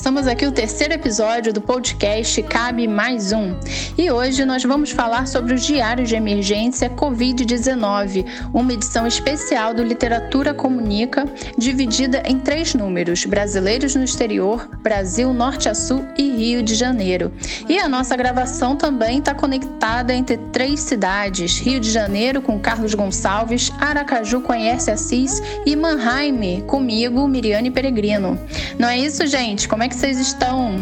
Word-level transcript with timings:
começamos 0.00 0.26
aqui 0.26 0.46
o 0.46 0.52
terceiro 0.52 0.94
episódio 0.94 1.52
do 1.52 1.60
podcast 1.60 2.42
Cabe 2.44 2.88
Mais 2.88 3.32
Um. 3.32 3.54
E 3.98 4.10
hoje 4.10 4.46
nós 4.46 4.62
vamos 4.62 4.92
falar 4.92 5.28
sobre 5.28 5.52
os 5.52 5.62
diários 5.62 6.08
de 6.08 6.16
emergência 6.16 6.88
Covid-19, 6.88 8.24
uma 8.54 8.72
edição 8.72 9.06
especial 9.06 9.74
do 9.74 9.84
Literatura 9.84 10.54
Comunica, 10.54 11.26
dividida 11.58 12.22
em 12.24 12.38
três 12.38 12.72
números: 12.72 13.26
Brasileiros 13.26 13.94
no 13.94 14.02
Exterior, 14.02 14.70
Brasil 14.82 15.34
Norte 15.34 15.68
a 15.68 15.74
Sul 15.74 16.02
e 16.16 16.30
Rio 16.30 16.62
de 16.62 16.74
Janeiro. 16.74 17.30
E 17.68 17.78
a 17.78 17.86
nossa 17.86 18.16
gravação 18.16 18.76
também 18.76 19.18
está 19.18 19.34
conectada 19.34 20.14
entre 20.14 20.38
três 20.50 20.80
cidades: 20.80 21.58
Rio 21.58 21.78
de 21.78 21.90
Janeiro 21.90 22.40
com 22.40 22.58
Carlos 22.58 22.94
Gonçalves, 22.94 23.70
Aracaju 23.78 24.40
com 24.40 24.54
Erce 24.54 24.90
Assis 24.90 25.42
e 25.66 25.76
Mannheim 25.76 26.62
comigo, 26.62 27.28
Miriane 27.28 27.70
Peregrino. 27.70 28.38
Não 28.78 28.88
é 28.88 28.98
isso, 28.98 29.26
gente? 29.26 29.50
gente, 29.50 29.68
como 29.68 29.82
é 29.82 29.88
que 29.90 29.96
vocês 29.96 30.18
estão? 30.18 30.78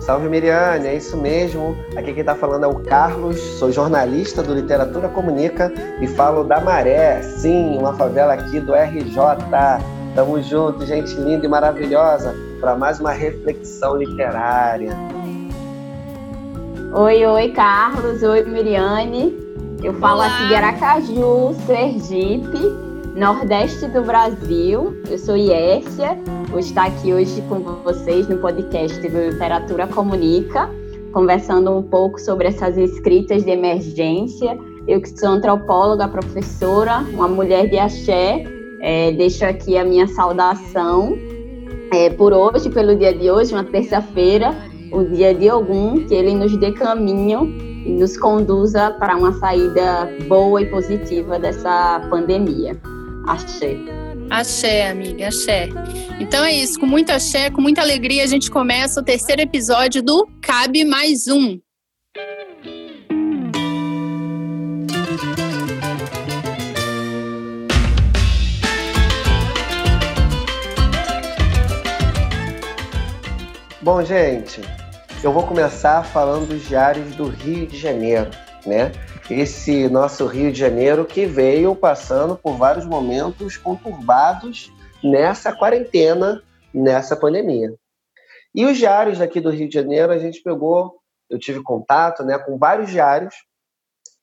Salve 0.00 0.28
Miriane, 0.28 0.86
é 0.86 0.94
isso 0.94 1.16
mesmo. 1.16 1.76
Aqui 1.96 2.12
quem 2.12 2.20
está 2.20 2.34
falando 2.34 2.64
é 2.64 2.68
o 2.68 2.80
Carlos, 2.80 3.40
sou 3.58 3.72
jornalista 3.72 4.42
do 4.42 4.54
Literatura 4.54 5.08
Comunica 5.08 5.72
e 6.00 6.06
falo 6.06 6.44
da 6.44 6.60
Maré, 6.60 7.22
sim, 7.22 7.78
uma 7.78 7.94
favela 7.94 8.34
aqui 8.34 8.60
do 8.60 8.74
RJ. 8.74 9.16
Tamo 10.14 10.42
junto, 10.42 10.84
gente 10.84 11.14
linda 11.14 11.46
e 11.46 11.48
maravilhosa, 11.48 12.34
para 12.60 12.76
mais 12.76 13.00
uma 13.00 13.12
reflexão 13.12 13.96
literária. 13.96 14.96
Oi, 16.92 17.24
oi, 17.24 17.48
Carlos, 17.52 18.22
oi, 18.22 18.44
Miriane. 18.44 19.38
Eu 19.82 19.94
falo 19.94 20.16
Olá. 20.16 20.26
aqui 20.26 20.48
de 20.48 20.54
Aracaju, 20.54 21.54
Sergipe 21.66 22.89
Nordeste 23.20 23.86
do 23.88 24.00
Brasil. 24.00 24.96
Eu 25.06 25.18
sou 25.18 25.36
Iécia, 25.36 26.16
vou 26.48 26.58
estar 26.58 26.86
aqui 26.86 27.12
hoje 27.12 27.42
com 27.50 27.56
vocês 27.84 28.26
no 28.26 28.38
podcast 28.38 28.98
do 28.98 29.28
Literatura 29.28 29.86
Comunica, 29.86 30.70
conversando 31.12 31.70
um 31.70 31.82
pouco 31.82 32.18
sobre 32.18 32.48
essas 32.48 32.78
escritas 32.78 33.44
de 33.44 33.50
emergência. 33.50 34.58
Eu 34.88 35.02
que 35.02 35.10
sou 35.20 35.28
antropóloga, 35.28 36.08
professora, 36.08 37.04
uma 37.12 37.28
mulher 37.28 37.68
de 37.68 37.78
axé, 37.78 38.42
é, 38.80 39.12
deixo 39.12 39.44
aqui 39.44 39.76
a 39.76 39.84
minha 39.84 40.08
saudação 40.08 41.14
é, 41.92 42.08
por 42.08 42.32
hoje, 42.32 42.70
pelo 42.70 42.96
dia 42.96 43.12
de 43.12 43.30
hoje, 43.30 43.52
uma 43.52 43.64
terça-feira, 43.64 44.54
o 44.90 45.04
dia 45.04 45.34
de 45.34 45.50
Ogum, 45.50 46.06
que 46.06 46.14
ele 46.14 46.34
nos 46.34 46.56
dê 46.56 46.72
caminho 46.72 47.54
e 47.84 47.90
nos 47.90 48.16
conduza 48.16 48.92
para 48.92 49.14
uma 49.14 49.34
saída 49.34 50.08
boa 50.26 50.62
e 50.62 50.70
positiva 50.70 51.38
dessa 51.38 52.00
pandemia. 52.08 52.80
Axé. 53.26 53.76
Axé, 54.30 54.88
amiga, 54.88 55.28
axé. 55.28 55.68
Então 56.20 56.44
é 56.44 56.52
isso, 56.52 56.78
com 56.78 56.86
muito 56.86 57.10
axé, 57.10 57.50
com 57.50 57.60
muita 57.60 57.80
alegria, 57.80 58.24
a 58.24 58.26
gente 58.26 58.50
começa 58.50 59.00
o 59.00 59.04
terceiro 59.04 59.42
episódio 59.42 60.02
do 60.02 60.28
Cabe 60.40 60.84
Mais 60.84 61.28
Um. 61.28 61.58
Bom, 73.82 74.04
gente, 74.04 74.60
eu 75.22 75.32
vou 75.32 75.46
começar 75.46 76.04
falando 76.04 76.48
dos 76.48 76.68
diários 76.68 77.14
do 77.14 77.28
Rio 77.28 77.66
de 77.66 77.76
Janeiro, 77.76 78.30
né? 78.66 78.92
esse 79.30 79.88
nosso 79.88 80.26
Rio 80.26 80.52
de 80.52 80.58
Janeiro 80.58 81.04
que 81.04 81.24
veio 81.26 81.74
passando 81.74 82.36
por 82.36 82.56
vários 82.56 82.84
momentos 82.84 83.56
conturbados 83.56 84.72
nessa 85.02 85.52
quarentena, 85.52 86.42
nessa 86.74 87.16
pandemia. 87.16 87.74
E 88.54 88.66
os 88.66 88.76
diários 88.76 89.18
daqui 89.18 89.40
do 89.40 89.50
Rio 89.50 89.68
de 89.68 89.74
Janeiro, 89.74 90.12
a 90.12 90.18
gente 90.18 90.42
pegou, 90.42 91.00
eu 91.28 91.38
tive 91.38 91.62
contato 91.62 92.24
né, 92.24 92.38
com 92.38 92.58
vários 92.58 92.90
diários 92.90 93.34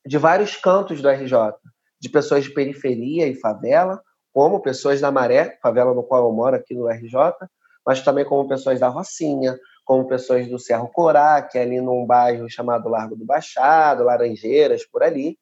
de 0.06 0.18
vários 0.18 0.56
cantos 0.56 1.02
do 1.02 1.09
RJ, 1.09 1.54
de 2.00 2.09
pessoas 2.09 2.44
de 2.44 2.54
periferia 2.54 3.28
e 3.28 3.36
favela, 3.36 4.02
como 4.34 4.62
pessoas 4.62 5.02
da 5.02 5.12
Maré, 5.12 5.58
favela 5.62 5.94
no 5.94 6.04
qual 6.04 6.25
eu 6.28 6.34
moro 6.34 6.56
aqui 6.56 6.75
no 6.75 6.88
RJ, 6.88 7.14
mas 7.86 8.02
também 8.02 8.25
como 8.25 8.48
pessoas 8.48 8.80
da 8.80 8.90
Rocinha, 8.90 9.58
como 9.88 10.06
pessoas 10.06 10.46
do 10.50 10.59
Cerro 10.59 10.90
Corá, 10.90 11.42
que 11.42 11.58
é 11.58 11.62
ali 11.62 11.80
num 11.80 12.06
bairro 12.06 12.50
chamado 12.50 12.90
Largo 12.90 13.16
do 13.16 13.24
Baixado, 13.24 14.03
Laranjeiras, 14.03 14.86
por 14.86 15.02
ali. 15.02 15.40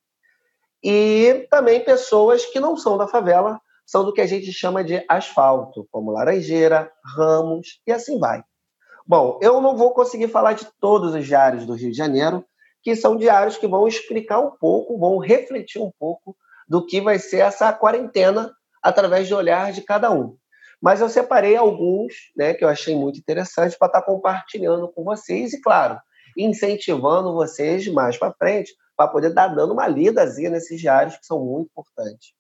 E 0.84 1.48
também 1.50 1.84
pessoas 1.84 2.46
que 2.46 2.60
não 2.60 2.78
são 2.78 2.96
da 2.96 3.08
favela, 3.08 3.60
são 3.88 4.06
do 4.06 4.14
que 4.14 4.22
a 4.22 4.28
gente 4.28 4.54
chama 4.54 4.84
de 4.84 5.04
asfalto, 5.10 5.88
como 5.92 6.12
Laranjeira, 6.12 6.92
Ramos 7.18 7.82
e 7.88 7.92
assim 7.92 8.20
vai. 8.20 8.44
Bom, 9.08 9.40
eu 9.42 9.60
não 9.60 9.76
vou 9.76 9.96
conseguir 9.96 10.28
falar 10.28 10.54
de 10.54 10.68
todos 10.80 11.16
os 11.16 11.26
diários 11.26 11.66
do 11.66 11.74
Rio 11.74 11.90
de 11.90 11.98
Janeiro, 11.98 12.46
que 12.84 12.96
são 12.96 13.18
diários 13.18 13.58
que 13.58 13.68
vão 13.68 13.88
explicar 13.88 14.40
um 14.40 14.52
pouco, 14.52 15.00
vão 15.00 15.18
refletir 15.18 15.82
um 15.82 15.92
pouco 16.00 16.38
do 16.70 16.86
que 16.86 17.02
vai 17.02 17.18
ser 17.18 17.38
essa 17.38 17.74
quarentena 17.74 18.54
através 18.80 19.28
do 19.28 19.36
olhar 19.36 19.72
de 19.72 19.82
cada 19.82 20.12
um. 20.12 20.38
Mas 20.82 21.02
eu 21.02 21.10
separei 21.10 21.56
alguns 21.56 22.14
né, 22.36 22.54
que 22.54 22.64
eu 22.64 22.70
achei 22.70 22.96
muito 22.96 23.20
interessantes 23.20 23.78
para 23.78 23.88
estar 23.88 24.02
tá 24.02 24.06
compartilhando 24.06 24.88
com 24.90 25.04
vocês 25.04 25.54
e, 25.54 25.62
claro, 25.62 26.00
incentivando 26.38 27.34
vocês 27.34 27.88
mais 27.88 28.18
para 28.18 28.34
frente 28.34 28.74
para 28.96 29.08
poder 29.08 29.34
dar 29.34 29.48
dando 29.50 29.74
uma 29.74 29.88
lidazinha 29.88 30.50
nesses 30.50 30.80
diários 30.80 31.18
que 31.18 31.26
são 31.26 31.44
muito 31.44 31.70
importantes. 31.70 32.34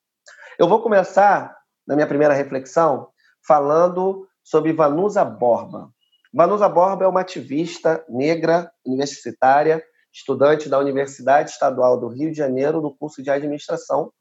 Eu 0.58 0.68
vou 0.68 0.82
começar, 0.82 1.56
na 1.86 1.96
minha 1.96 2.08
primeira 2.08 2.34
reflexão, 2.34 3.10
falando 3.46 4.28
sobre 4.44 4.72
Vanusa 4.74 5.24
Borba. 5.26 5.90
Vanusa 6.34 6.68
Borba 6.70 7.06
é 7.06 7.08
uma 7.08 7.22
ativista 7.22 8.04
negra, 8.10 8.72
universitária, 8.86 9.84
estudante 10.14 10.70
da 10.70 10.80
Universidade 10.80 11.50
Estadual 11.50 12.00
do 12.00 12.08
Rio 12.08 12.32
de 12.32 12.38
Janeiro, 12.38 12.82
do 12.82 12.94
curso 12.94 13.22
de 13.22 13.30
administração. 13.30 14.12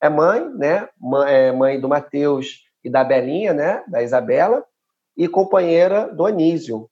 É 0.00 0.08
mãe, 0.08 0.48
né? 0.50 0.88
É 1.26 1.50
mãe 1.50 1.80
do 1.80 1.88
Matheus 1.88 2.63
e 2.84 2.90
da 2.90 3.02
Belinha, 3.02 3.54
né, 3.54 3.82
da 3.88 4.02
Isabela, 4.02 4.64
e 5.16 5.26
companheira 5.26 6.12
do 6.12 6.26
Anísio. 6.26 6.88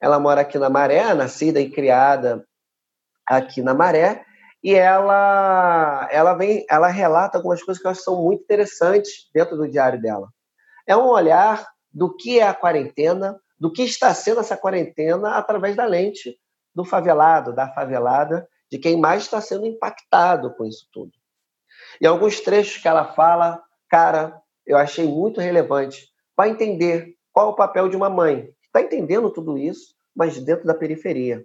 Ela 0.00 0.18
mora 0.18 0.40
aqui 0.40 0.58
na 0.58 0.68
Maré, 0.68 1.14
nascida 1.14 1.60
e 1.60 1.70
criada 1.70 2.44
aqui 3.26 3.62
na 3.62 3.72
Maré, 3.72 4.24
e 4.62 4.74
ela 4.74 6.08
ela 6.10 6.34
vem, 6.34 6.66
ela 6.68 6.88
relata 6.88 7.38
algumas 7.38 7.62
coisas 7.62 7.80
que 7.80 7.86
eu 7.86 7.90
acho 7.90 8.00
que 8.00 8.04
são 8.04 8.22
muito 8.22 8.42
interessantes 8.42 9.28
dentro 9.32 9.56
do 9.56 9.68
diário 9.68 10.00
dela. 10.00 10.28
É 10.86 10.96
um 10.96 11.06
olhar 11.06 11.66
do 11.92 12.14
que 12.14 12.38
é 12.38 12.46
a 12.46 12.54
quarentena, 12.54 13.38
do 13.58 13.72
que 13.72 13.82
está 13.82 14.12
sendo 14.12 14.40
essa 14.40 14.56
quarentena 14.56 15.36
através 15.36 15.76
da 15.76 15.84
lente 15.84 16.36
do 16.74 16.84
favelado, 16.84 17.54
da 17.54 17.68
favelada, 17.68 18.46
de 18.70 18.78
quem 18.78 18.98
mais 18.98 19.22
está 19.22 19.40
sendo 19.40 19.66
impactado 19.66 20.54
com 20.54 20.64
isso 20.64 20.86
tudo. 20.92 21.12
E 22.00 22.06
alguns 22.06 22.40
trechos 22.40 22.82
que 22.82 22.88
ela 22.88 23.14
fala, 23.14 23.62
cara, 23.88 24.40
eu 24.66 24.76
achei 24.76 25.06
muito 25.06 25.40
relevante 25.40 26.08
para 26.34 26.48
entender 26.48 27.14
qual 27.32 27.48
é 27.48 27.50
o 27.50 27.56
papel 27.56 27.88
de 27.88 27.96
uma 27.96 28.10
mãe 28.10 28.46
que 28.46 28.66
está 28.66 28.80
entendendo 28.80 29.30
tudo 29.30 29.56
isso, 29.56 29.94
mas 30.14 30.38
dentro 30.38 30.66
da 30.66 30.74
periferia. 30.74 31.44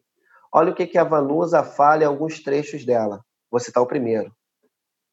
Olha 0.54 0.72
o 0.72 0.76
que, 0.76 0.88
que 0.88 0.98
a 0.98 1.04
Vanusa 1.04 1.64
fala 1.64 2.04
em 2.04 2.06
alguns 2.06 2.42
trechos 2.42 2.86
dela. 2.86 3.24
Vou 3.50 3.60
citar 3.60 3.82
o 3.84 3.88
primeiro. 3.88 4.34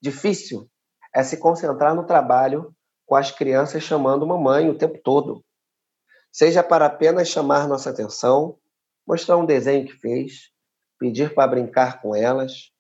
Difícil 0.01 0.69
é 1.15 1.23
se 1.23 1.37
concentrar 1.37 1.95
no 1.95 2.07
trabalho 2.07 2.75
com 3.07 3.15
as 3.15 3.31
crianças 3.31 3.83
chamando 3.83 4.27
mamãe 4.27 4.69
o 4.69 4.77
tempo 4.77 4.99
todo. 5.03 5.45
Seja 6.33 6.63
para 6.63 6.87
apenas 6.87 7.29
chamar 7.29 7.67
nossa 7.67 7.91
atenção, 7.91 8.59
mostrar 9.07 9.37
um 9.37 9.47
desenho 9.47 9.87
que 9.87 9.95
fez, 9.95 10.51
pedir 10.99 11.35
para 11.35 11.49
brincar 11.49 12.03
com 12.03 12.15
elas, 12.15 12.71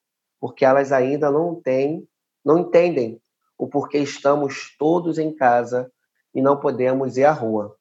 porque 0.40 0.64
elas 0.64 0.92
ainda 0.92 1.30
não 1.30 1.60
têm, 1.60 2.06
não 2.44 2.58
entendem 2.58 3.20
o 3.58 3.66
porquê 3.66 3.98
estamos 3.98 4.76
todos 4.78 5.18
em 5.18 5.34
casa 5.34 5.90
e 6.32 6.40
não 6.40 6.58
podemos 6.58 7.16
ir 7.16 7.24
à 7.24 7.32
rua. 7.32 7.76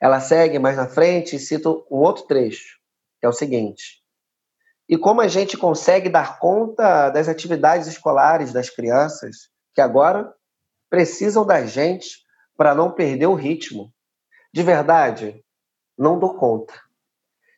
Ela 0.00 0.20
segue 0.20 0.58
mais 0.58 0.76
na 0.76 0.88
frente 0.88 1.36
e 1.36 1.38
cita 1.38 1.70
um 1.70 1.98
outro 2.00 2.26
trecho, 2.26 2.78
que 3.20 3.26
é 3.26 3.28
o 3.28 3.32
seguinte: 3.32 4.02
E 4.88 4.98
como 4.98 5.20
a 5.20 5.28
gente 5.28 5.56
consegue 5.56 6.08
dar 6.08 6.38
conta 6.38 7.08
das 7.10 7.28
atividades 7.28 7.86
escolares 7.86 8.52
das 8.52 8.68
crianças, 8.68 9.48
que 9.72 9.80
agora 9.80 10.34
precisam 10.90 11.46
da 11.46 11.64
gente 11.64 12.24
para 12.56 12.74
não 12.74 12.92
perder 12.92 13.26
o 13.26 13.34
ritmo? 13.34 13.92
De 14.52 14.62
verdade, 14.62 15.42
não 15.96 16.18
dou 16.18 16.34
conta. 16.34 16.74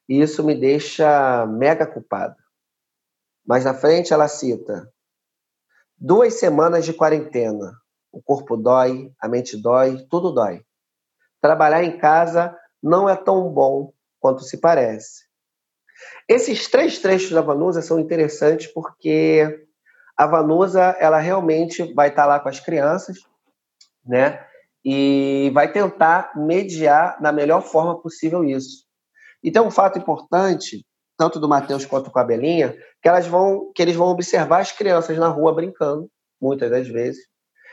E 0.09 0.21
isso 0.21 0.45
me 0.45 0.55
deixa 0.55 1.47
mega 1.47 1.87
culpado. 1.87 2.37
Mais 3.45 3.65
na 3.65 3.75
frente 3.75 4.13
ela 4.13 4.29
cita: 4.29 4.93
duas 5.97 6.35
semanas 6.35 6.85
de 6.85 6.93
quarentena. 6.93 7.73
O 8.13 8.23
corpo 8.23 8.57
dói, 8.57 9.13
a 9.21 9.29
mente 9.29 9.57
dói, 9.57 10.07
tudo 10.11 10.33
dói. 10.33 10.63
Trabalhar 11.41 11.83
em 11.83 11.99
casa 11.99 12.57
não 12.83 13.09
é 13.09 13.17
tão 13.17 13.49
bom 13.51 13.93
quanto 14.21 14.43
se 14.43 14.59
parece. 14.59 15.27
Esses 16.29 16.69
três 16.69 16.99
trechos 16.99 17.31
da 17.31 17.41
Vanusa 17.41 17.83
são 17.83 17.99
interessantes 17.99 18.67
porque 18.67 19.67
a 20.17 20.27
Vanusa 20.27 20.97
ela 20.99 21.19
realmente 21.19 21.93
vai 21.95 22.09
estar 22.09 22.27
lá 22.27 22.41
com 22.41 22.49
as 22.49 22.61
crianças, 22.61 23.19
né? 24.05 24.45
E 24.85 25.51
vai 25.53 25.71
tentar 25.71 26.33
mediar 26.37 27.21
da 27.21 27.33
melhor 27.33 27.63
forma 27.63 28.01
possível 28.01 28.45
isso. 28.45 28.85
E 29.43 29.51
tem 29.51 29.61
um 29.61 29.71
fato 29.71 29.99
importante, 29.99 30.87
tanto 31.17 31.41
do 31.41 31.49
Matheus 31.49 31.85
quanto 31.85 32.11
com 32.11 32.19
a 32.19 32.25
Belinha, 32.25 32.77
que 33.03 33.09
elas 33.09 33.27
vão, 33.27 33.73
que 33.75 33.83
eles 33.83 33.97
vão 33.97 34.09
observar 34.09 34.61
as 34.61 34.73
crianças 34.73 35.17
na 35.19 35.29
rua 35.29 35.55
brincando, 35.55 36.11
muitas 36.41 36.71
das 36.71 36.87
vezes, 36.89 37.25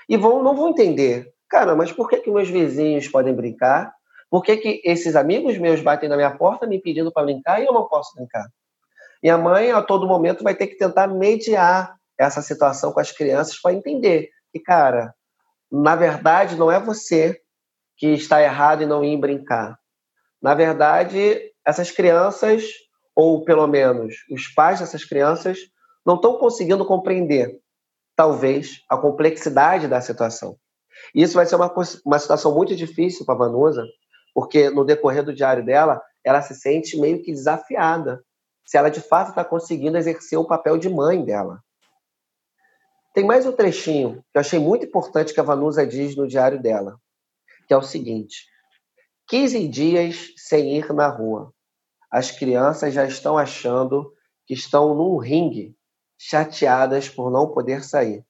e 0.07 0.17
vão 0.17 0.41
não 0.43 0.55
vão 0.55 0.69
entender, 0.69 1.31
cara, 1.49 1.75
mas 1.75 1.91
por 1.91 2.09
que 2.09 2.17
que 2.17 2.31
meus 2.31 2.49
vizinhos 2.49 3.07
podem 3.07 3.33
brincar? 3.33 3.93
Por 4.33 4.41
que, 4.41 4.57
que 4.57 4.81
esses 4.83 5.15
amigos 5.15 5.59
meus 5.59 5.79
batem 5.79 6.09
na 6.09 6.15
minha 6.15 6.35
porta 6.35 6.65
me 6.65 6.81
pedindo 6.81 7.11
para 7.11 7.21
brincar 7.23 7.61
e 7.61 7.65
eu 7.67 7.71
não 7.71 7.87
posso 7.87 8.15
brincar? 8.15 8.47
E 9.21 9.29
a 9.29 9.37
mãe, 9.37 9.71
a 9.71 9.79
todo 9.79 10.07
momento, 10.07 10.43
vai 10.43 10.55
ter 10.55 10.65
que 10.65 10.75
tentar 10.75 11.07
mediar 11.07 11.95
essa 12.17 12.41
situação 12.41 12.91
com 12.91 12.99
as 12.99 13.11
crianças 13.11 13.61
para 13.61 13.73
entender 13.73 14.31
que, 14.51 14.59
cara, 14.59 15.13
na 15.71 15.95
verdade, 15.95 16.55
não 16.55 16.71
é 16.71 16.79
você 16.79 17.39
que 17.95 18.07
está 18.07 18.41
errado 18.41 18.81
e 18.81 18.87
não 18.87 19.05
ir 19.05 19.17
brincar. 19.17 19.77
Na 20.41 20.55
verdade, 20.55 21.39
essas 21.63 21.91
crianças, 21.91 22.63
ou 23.15 23.43
pelo 23.43 23.67
menos 23.67 24.15
os 24.31 24.47
pais 24.47 24.79
dessas 24.79 25.05
crianças, 25.05 25.59
não 26.05 26.15
estão 26.15 26.37
conseguindo 26.37 26.85
compreender, 26.85 27.59
talvez, 28.15 28.81
a 28.89 28.97
complexidade 28.97 29.87
da 29.87 30.01
situação. 30.01 30.57
Isso 31.13 31.33
vai 31.33 31.45
ser 31.45 31.55
uma, 31.55 31.73
uma 32.05 32.19
situação 32.19 32.53
muito 32.53 32.75
difícil 32.75 33.25
para 33.25 33.35
a 33.35 33.37
Vanusa, 33.37 33.85
porque 34.33 34.69
no 34.69 34.83
decorrer 34.83 35.23
do 35.23 35.33
diário 35.33 35.65
dela, 35.65 36.01
ela 36.23 36.41
se 36.41 36.55
sente 36.55 36.99
meio 36.99 37.21
que 37.21 37.31
desafiada 37.31 38.23
se 38.65 38.77
ela 38.77 38.89
de 38.89 39.01
fato 39.01 39.29
está 39.29 39.43
conseguindo 39.43 39.97
exercer 39.97 40.39
o 40.39 40.47
papel 40.47 40.77
de 40.77 40.89
mãe 40.89 41.23
dela. 41.23 41.59
Tem 43.13 43.23
mais 43.23 43.45
um 43.45 43.51
trechinho 43.51 44.23
que 44.31 44.37
eu 44.37 44.41
achei 44.41 44.59
muito 44.59 44.85
importante 44.85 45.33
que 45.33 45.39
a 45.39 45.43
Vanusa 45.43 45.85
diz 45.85 46.15
no 46.15 46.27
diário 46.27 46.61
dela, 46.61 46.97
que 47.67 47.73
é 47.73 47.77
o 47.77 47.81
seguinte: 47.81 48.47
15 49.27 49.67
dias 49.67 50.33
sem 50.37 50.77
ir 50.77 50.91
na 50.93 51.07
rua. 51.07 51.52
As 52.13 52.29
crianças 52.29 52.93
já 52.93 53.05
estão 53.05 53.39
achando 53.39 54.13
que 54.45 54.53
estão 54.53 54.93
num 54.93 55.17
ringue, 55.17 55.75
chateadas 56.15 57.09
por 57.09 57.31
não 57.31 57.51
poder 57.51 57.83
sair. 57.83 58.23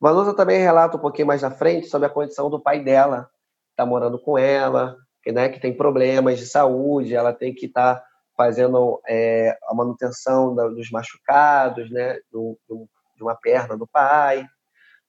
Vanusa 0.00 0.32
também 0.32 0.60
relata 0.60 0.96
um 0.96 1.00
pouquinho 1.00 1.26
mais 1.26 1.42
na 1.42 1.50
frente 1.50 1.88
sobre 1.88 2.06
a 2.06 2.10
condição 2.10 2.48
do 2.48 2.60
pai 2.60 2.84
dela, 2.84 3.24
que 3.66 3.72
está 3.72 3.84
morando 3.84 4.16
com 4.16 4.38
ela, 4.38 4.96
que, 5.24 5.32
né, 5.32 5.48
que 5.48 5.58
tem 5.58 5.76
problemas 5.76 6.38
de 6.38 6.46
saúde, 6.46 7.16
ela 7.16 7.32
tem 7.32 7.52
que 7.52 7.66
estar 7.66 7.96
tá 7.96 8.04
fazendo 8.36 9.00
é, 9.08 9.58
a 9.64 9.74
manutenção 9.74 10.54
dos 10.54 10.88
machucados, 10.92 11.90
né, 11.90 12.16
do, 12.30 12.56
do, 12.68 12.88
de 13.16 13.24
uma 13.24 13.34
perna 13.34 13.76
do 13.76 13.88
pai. 13.88 14.46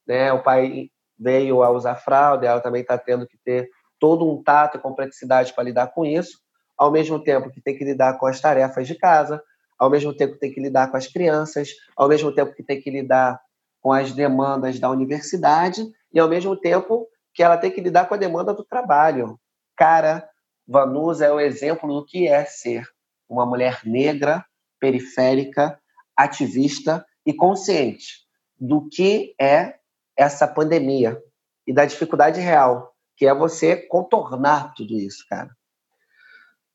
Né, 0.07 0.33
o 0.33 0.41
pai 0.41 0.89
veio 1.19 1.61
a 1.61 1.69
usar 1.69 1.93
fralda, 1.97 2.47
ela 2.47 2.61
também 2.61 2.81
está 2.81 2.97
tendo 2.97 3.27
que 3.27 3.37
ter 3.45 3.69
todo 3.99 4.27
um 4.27 4.41
tato 4.41 4.79
e 4.79 4.81
complexidade 4.81 5.53
para 5.53 5.65
lidar 5.65 5.93
com 5.93 6.03
isso, 6.03 6.41
ao 6.81 6.89
mesmo 6.89 7.23
tempo 7.23 7.51
que 7.51 7.61
tem 7.61 7.77
que 7.77 7.85
lidar 7.85 8.17
com 8.17 8.25
as 8.25 8.41
tarefas 8.41 8.87
de 8.87 8.95
casa, 8.95 9.39
ao 9.77 9.87
mesmo 9.87 10.15
tempo 10.15 10.33
que 10.33 10.39
tem 10.39 10.51
que 10.51 10.59
lidar 10.59 10.89
com 10.89 10.97
as 10.97 11.05
crianças, 11.05 11.69
ao 11.95 12.07
mesmo 12.07 12.33
tempo 12.33 12.55
que 12.55 12.63
tem 12.63 12.81
que 12.81 12.89
lidar 12.89 13.39
com 13.79 13.93
as 13.93 14.13
demandas 14.13 14.79
da 14.79 14.89
universidade 14.89 15.85
e 16.11 16.19
ao 16.19 16.27
mesmo 16.27 16.55
tempo 16.55 17.07
que 17.35 17.43
ela 17.43 17.55
tem 17.55 17.69
que 17.69 17.81
lidar 17.81 18.07
com 18.07 18.15
a 18.15 18.17
demanda 18.17 18.51
do 18.51 18.63
trabalho, 18.63 19.39
cara, 19.77 20.27
Vanusa 20.67 21.27
é 21.27 21.31
o 21.31 21.39
exemplo 21.39 21.87
do 21.87 22.03
que 22.03 22.27
é 22.27 22.45
ser 22.45 22.87
uma 23.29 23.45
mulher 23.45 23.81
negra, 23.85 24.43
periférica, 24.79 25.79
ativista 26.17 27.05
e 27.23 27.31
consciente 27.31 28.21
do 28.59 28.89
que 28.89 29.35
é 29.39 29.75
essa 30.17 30.47
pandemia 30.47 31.21
e 31.67 31.71
da 31.71 31.85
dificuldade 31.85 32.41
real, 32.41 32.95
que 33.15 33.27
é 33.27 33.35
você 33.35 33.75
contornar 33.75 34.73
tudo 34.73 34.97
isso, 34.97 35.23
cara. 35.29 35.55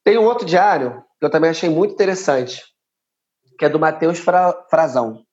Tem 0.07 0.17
um 0.17 0.25
outro 0.25 0.47
diário 0.47 1.03
que 1.19 1.27
eu 1.27 1.31
também 1.31 1.51
achei 1.51 1.69
muito 1.69 1.95
interessante, 1.95 2.63
que 3.59 3.65
é 3.65 3.69
do 3.69 3.81
Matheus 3.81 4.21
Fra 4.21 4.53
Frazão. 4.71 5.25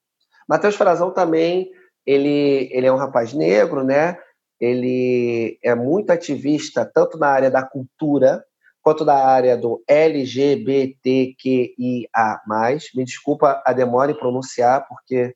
Matheus 0.50 0.76
Frazão 0.76 1.14
também, 1.14 1.70
ele, 2.04 2.70
ele 2.72 2.88
é 2.88 2.92
um 2.92 2.98
rapaz 2.98 3.34
negro, 3.34 3.84
né? 3.84 4.18
ele 4.60 5.60
é 5.62 5.76
muito 5.76 6.10
ativista 6.10 6.90
tanto 6.92 7.20
na 7.20 7.28
área 7.28 7.52
da 7.52 7.62
cultura 7.62 8.44
quanto 8.82 9.06
na 9.06 9.14
área 9.14 9.56
do 9.56 9.84
LGBTQIA+. 9.88 10.82
Me 12.96 13.06
desculpa 13.06 13.62
a 13.64 13.74
demora 13.74 14.10
em 14.10 14.18
pronunciar, 14.18 14.88
porque 14.88 15.36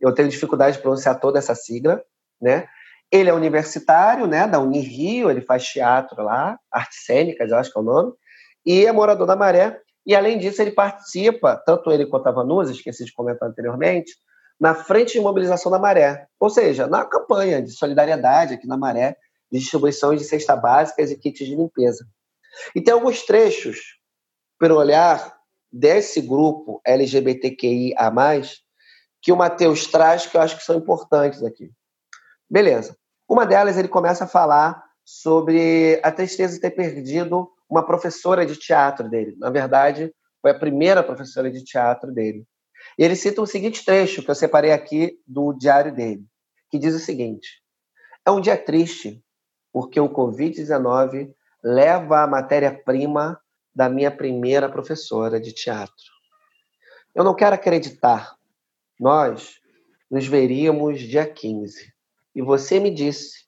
eu 0.00 0.14
tenho 0.14 0.28
dificuldade 0.28 0.76
de 0.76 0.82
pronunciar 0.82 1.18
toda 1.18 1.40
essa 1.40 1.56
sigla, 1.56 2.00
né? 2.40 2.68
Ele 3.10 3.28
é 3.30 3.34
universitário, 3.34 4.28
né, 4.28 4.46
da 4.46 4.60
Unirio, 4.60 5.28
ele 5.28 5.40
faz 5.40 5.66
teatro 5.66 6.22
lá, 6.22 6.56
artes 6.70 7.04
cênicas, 7.04 7.50
eu 7.50 7.56
acho 7.56 7.72
que 7.72 7.76
é 7.76 7.80
o 7.80 7.84
nome, 7.84 8.12
e 8.64 8.84
é 8.84 8.92
morador 8.92 9.26
da 9.26 9.36
Maré, 9.36 9.80
e 10.06 10.14
além 10.14 10.38
disso 10.38 10.60
ele 10.62 10.72
participa, 10.72 11.56
tanto 11.64 11.90
ele 11.90 12.06
quanto 12.06 12.26
a 12.26 12.32
Vanusa, 12.32 12.72
esqueci 12.72 13.04
de 13.04 13.12
comentar 13.12 13.48
anteriormente, 13.48 14.12
na 14.58 14.74
frente 14.74 15.12
de 15.14 15.20
mobilização 15.20 15.70
da 15.70 15.78
Maré, 15.78 16.26
ou 16.38 16.50
seja, 16.50 16.86
na 16.86 17.04
campanha 17.04 17.62
de 17.62 17.72
solidariedade 17.72 18.54
aqui 18.54 18.66
na 18.66 18.76
Maré, 18.76 19.16
de 19.50 19.58
distribuição 19.58 20.14
de 20.14 20.22
cestas 20.24 20.60
básicas 20.60 21.10
e 21.10 21.16
kits 21.16 21.46
de 21.46 21.56
limpeza. 21.56 22.06
E 22.74 22.80
tem 22.80 22.92
alguns 22.92 23.22
trechos, 23.22 23.98
pelo 24.58 24.76
olhar 24.76 25.38
desse 25.72 26.20
grupo 26.20 26.80
LGBTQIA, 26.84 28.12
que 29.22 29.32
o 29.32 29.36
Matheus 29.36 29.86
traz 29.86 30.26
que 30.26 30.36
eu 30.36 30.40
acho 30.40 30.56
que 30.56 30.64
são 30.64 30.76
importantes 30.76 31.42
aqui. 31.42 31.70
Beleza. 32.48 32.96
Uma 33.28 33.46
delas, 33.46 33.78
ele 33.78 33.88
começa 33.88 34.24
a 34.24 34.28
falar 34.28 34.82
sobre 35.04 36.00
a 36.02 36.10
tristeza 36.10 36.54
de 36.54 36.60
ter 36.60 36.70
perdido 36.70 37.48
uma 37.70 37.86
professora 37.86 38.44
de 38.44 38.56
teatro 38.56 39.08
dele. 39.08 39.36
Na 39.38 39.48
verdade, 39.48 40.12
foi 40.42 40.50
a 40.50 40.58
primeira 40.58 41.02
professora 41.02 41.50
de 41.50 41.62
teatro 41.62 42.12
dele. 42.12 42.44
E 42.98 43.04
ele 43.04 43.14
cita 43.14 43.40
o 43.40 43.46
seguinte 43.46 43.84
trecho 43.84 44.22
que 44.22 44.30
eu 44.30 44.34
separei 44.34 44.72
aqui 44.72 45.18
do 45.26 45.52
diário 45.52 45.94
dele, 45.94 46.24
que 46.70 46.78
diz 46.78 46.94
o 46.94 46.98
seguinte: 46.98 47.62
É 48.26 48.30
um 48.30 48.40
dia 48.40 48.56
triste, 48.56 49.22
porque 49.72 50.00
o 50.00 50.08
Covid-19 50.08 51.32
leva 51.62 52.22
a 52.22 52.26
matéria-prima 52.26 53.40
da 53.74 53.88
minha 53.88 54.10
primeira 54.10 54.68
professora 54.68 55.40
de 55.40 55.52
teatro. 55.52 55.94
Eu 57.14 57.22
não 57.22 57.34
quero 57.34 57.54
acreditar. 57.54 58.34
Nós 58.98 59.60
nos 60.10 60.26
veríamos 60.26 61.00
dia 61.00 61.26
15 61.26 61.92
e 62.34 62.42
você 62.42 62.80
me 62.80 62.90
disse 62.90 63.44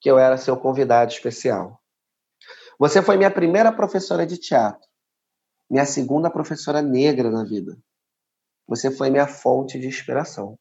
que 0.00 0.10
eu 0.10 0.18
era 0.18 0.36
seu 0.36 0.56
convidado 0.56 1.12
especial. 1.12 1.81
Você 2.82 3.00
foi 3.00 3.16
minha 3.16 3.30
primeira 3.30 3.70
professora 3.70 4.26
de 4.26 4.36
teatro, 4.36 4.88
minha 5.70 5.86
segunda 5.86 6.28
professora 6.28 6.82
negra 6.82 7.30
na 7.30 7.44
vida. 7.44 7.78
Você 8.66 8.90
foi 8.90 9.08
minha 9.08 9.28
fonte 9.28 9.78
de 9.78 9.86
inspiração. 9.86 10.58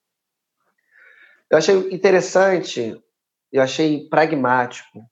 Eu 1.49 1.57
achei 1.57 1.75
interessante, 1.91 2.95
eu 3.51 3.59
achei 3.59 4.07
pragmático 4.07 5.03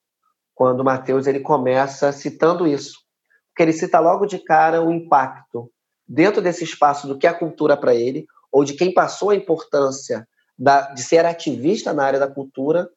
quando 0.53 0.81
o 0.81 0.83
Mateus 0.83 1.25
ele 1.25 1.39
começa 1.39 2.11
citando 2.11 2.67
isso, 2.67 2.99
porque 3.47 3.63
ele 3.63 3.73
cita 3.73 3.99
logo 3.99 4.27
de 4.27 4.37
cara 4.37 4.83
o 4.83 4.91
impacto 4.91 5.71
dentro 6.07 6.43
desse 6.43 6.63
espaço 6.63 7.07
do 7.07 7.17
que 7.17 7.25
é 7.25 7.31
a 7.31 7.39
cultura 7.39 7.75
para 7.75 7.95
ele, 7.95 8.27
ou 8.51 8.63
de 8.63 8.75
quem 8.75 8.93
passou 8.93 9.31
a 9.31 9.35
importância 9.35 10.27
da, 10.55 10.93
de 10.93 11.01
ser 11.01 11.25
ativista 11.25 11.91
na 11.91 12.05
área 12.05 12.19
da 12.19 12.27
cultura. 12.27 12.87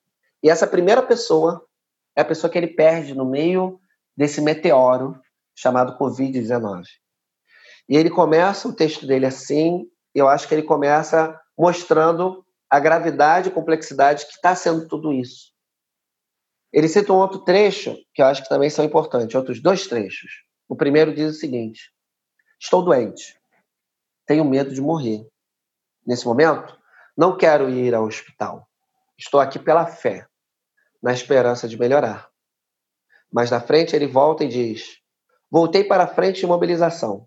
E 0.43 0.51
essa 0.51 0.67
primeira 0.67 1.03
pessoa 1.03 1.65
é 2.15 2.21
a 2.21 2.27
pessoa 2.27 2.51
que 2.51 2.59
ele 2.59 2.69
perde 2.69 3.15
no 3.15 3.25
meio 3.25 3.81
desse 4.17 4.41
meteoro 4.41 5.21
chamado 5.55 5.99
Covid-19. 5.99 6.85
E 7.89 7.97
ele 7.97 8.11
começa 8.11 8.69
o 8.69 8.75
texto 8.75 9.07
dele 9.07 9.27
assim, 9.27 9.87
eu 10.15 10.29
acho 10.29 10.47
que 10.47 10.55
ele 10.55 10.63
começa 10.63 11.39
mostrando 11.59 12.45
a 12.71 12.81
gravidade 12.81 13.49
e 13.49 13.53
complexidade 13.53 14.25
que 14.27 14.33
está 14.33 14.55
sendo 14.55 14.89
tudo 14.89 15.13
isso. 15.13 15.53
Ele 16.73 16.89
cita 16.89 17.13
um 17.13 17.17
outro 17.17 17.41
trecho 17.41 17.97
que 18.15 18.23
eu 18.23 18.27
acho 18.27 18.43
que 18.43 18.49
também 18.49 18.71
são 18.71 18.85
importantes, 18.85 19.35
outros 19.35 19.61
dois 19.61 19.87
trechos. 19.87 20.43
O 20.67 20.75
primeiro 20.75 21.15
diz 21.15 21.37
o 21.37 21.39
seguinte: 21.39 21.93
Estou 22.59 22.83
doente, 22.83 23.39
tenho 24.27 24.45
medo 24.45 24.73
de 24.73 24.81
morrer. 24.81 25.27
Nesse 26.07 26.25
momento, 26.25 26.79
não 27.17 27.37
quero 27.37 27.69
ir 27.69 27.95
ao 27.95 28.05
hospital. 28.05 28.67
Estou 29.19 29.39
aqui 29.39 29.59
pela 29.59 29.87
fé, 29.87 30.27
na 31.03 31.13
esperança 31.13 31.69
de 31.69 31.79
melhorar. 31.79 32.32
Mas 33.33 33.51
na 33.51 33.61
frente 33.61 33.97
ele 33.97 34.07
volta 34.07 34.45
e 34.45 34.49
diz: 34.49 34.99
Voltei 35.51 35.83
para 35.83 36.05
a 36.05 36.09
frente 36.09 36.41
de 36.41 36.47
mobilização. 36.47 37.27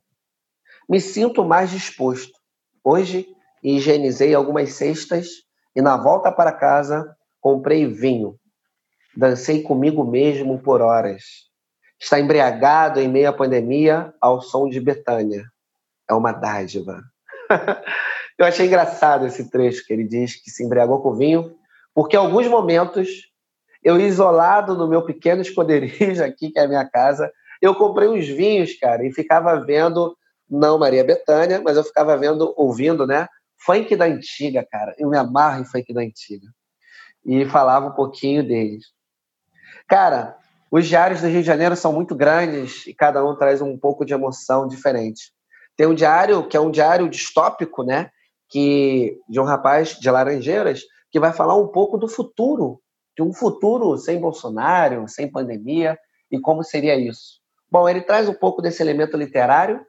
Me 0.88 1.02
sinto 1.02 1.44
mais 1.44 1.72
disposto. 1.72 2.34
Hoje 2.84 3.28
higienizei 3.64 4.36
algumas 4.36 4.74
cestas 4.74 5.28
e 5.76 5.82
na 5.82 5.98
volta 5.98 6.32
para 6.32 6.52
casa 6.52 7.16
comprei 7.42 7.88
vinho. 7.88 8.40
Dancei 9.18 9.64
comigo 9.64 10.04
mesmo 10.04 10.60
por 10.60 10.82
horas. 10.82 11.24
Está 12.00 12.20
embriagado 12.20 13.00
em 13.00 13.08
meio 13.08 13.30
à 13.30 13.34
pandemia 13.34 14.14
ao 14.22 14.42
som 14.42 14.70
de 14.70 14.80
Betânia. 14.80 15.44
É 16.08 16.14
uma 16.14 16.32
dádiva. 16.32 17.02
Eu 18.38 18.46
achei 18.46 18.68
engraçado 18.68 19.26
esse 19.26 19.50
trecho 19.50 19.86
que 19.86 19.94
ele 19.94 20.04
diz 20.04 20.36
que 20.36 20.52
se 20.52 20.64
embriagou 20.64 21.02
com 21.02 21.16
vinho, 21.16 21.56
porque 21.94 22.16
alguns 22.16 22.48
momentos 22.48 23.32
eu 23.86 24.02
isolado 24.02 24.76
no 24.76 24.88
meu 24.88 25.04
pequeno 25.04 25.44
esconderijo 25.44 26.24
aqui, 26.24 26.50
que 26.50 26.58
é 26.58 26.64
a 26.64 26.68
minha 26.68 26.84
casa, 26.90 27.32
eu 27.62 27.76
comprei 27.76 28.08
uns 28.08 28.28
vinhos, 28.28 28.74
cara, 28.80 29.06
e 29.06 29.14
ficava 29.14 29.64
vendo, 29.64 30.18
não 30.50 30.80
Maria 30.80 31.04
Betânia, 31.04 31.62
mas 31.64 31.78
eu 31.78 31.84
ficava 31.84 32.18
vendo, 32.18 32.52
ouvindo, 32.58 33.06
né? 33.06 33.28
Funk 33.64 33.96
da 33.96 34.06
antiga, 34.06 34.66
cara. 34.70 34.96
Eu 34.98 35.10
me 35.10 35.18
amarro 35.18 35.62
em 35.62 35.66
funk 35.66 35.94
da 35.94 36.02
antiga. 36.02 36.48
E 37.24 37.46
falava 37.46 37.88
um 37.88 37.92
pouquinho 37.92 38.46
deles. 38.46 38.86
Cara, 39.88 40.36
os 40.72 40.88
diários 40.88 41.22
do 41.22 41.28
Rio 41.28 41.42
de 41.42 41.48
Janeiro 41.48 41.76
são 41.76 41.94
muito 41.94 42.16
grandes 42.16 42.88
e 42.88 42.94
cada 42.94 43.24
um 43.24 43.36
traz 43.36 43.62
um 43.62 43.78
pouco 43.78 44.04
de 44.04 44.14
emoção 44.14 44.68
diferente. 44.68 45.32
Tem 45.78 45.86
um 45.86 45.94
diário 45.94 46.48
que 46.48 46.58
é 46.58 46.60
um 46.60 46.72
diário 46.72 47.08
distópico, 47.08 47.84
né? 47.84 48.10
Que 48.50 49.20
de 49.30 49.40
um 49.40 49.44
rapaz 49.44 49.98
de 50.00 50.10
Laranjeiras 50.10 50.82
que 51.12 51.20
vai 51.20 51.32
falar 51.32 51.56
um 51.56 51.68
pouco 51.68 51.98
do 51.98 52.08
futuro, 52.08 52.82
de 53.16 53.24
um 53.24 53.34
futuro 53.34 53.98
sem 53.98 54.20
Bolsonaro, 54.20 55.08
sem 55.08 55.32
pandemia 55.32 55.98
e 56.30 56.40
como 56.40 56.64
seria 56.64 56.96
isso. 56.96 57.40
Bom, 57.72 57.88
ele 57.88 58.02
traz 58.02 58.28
um 58.30 58.34
pouco 58.34 58.62
desse 58.62 58.82
elemento 58.82 59.18
literário, 59.18 59.86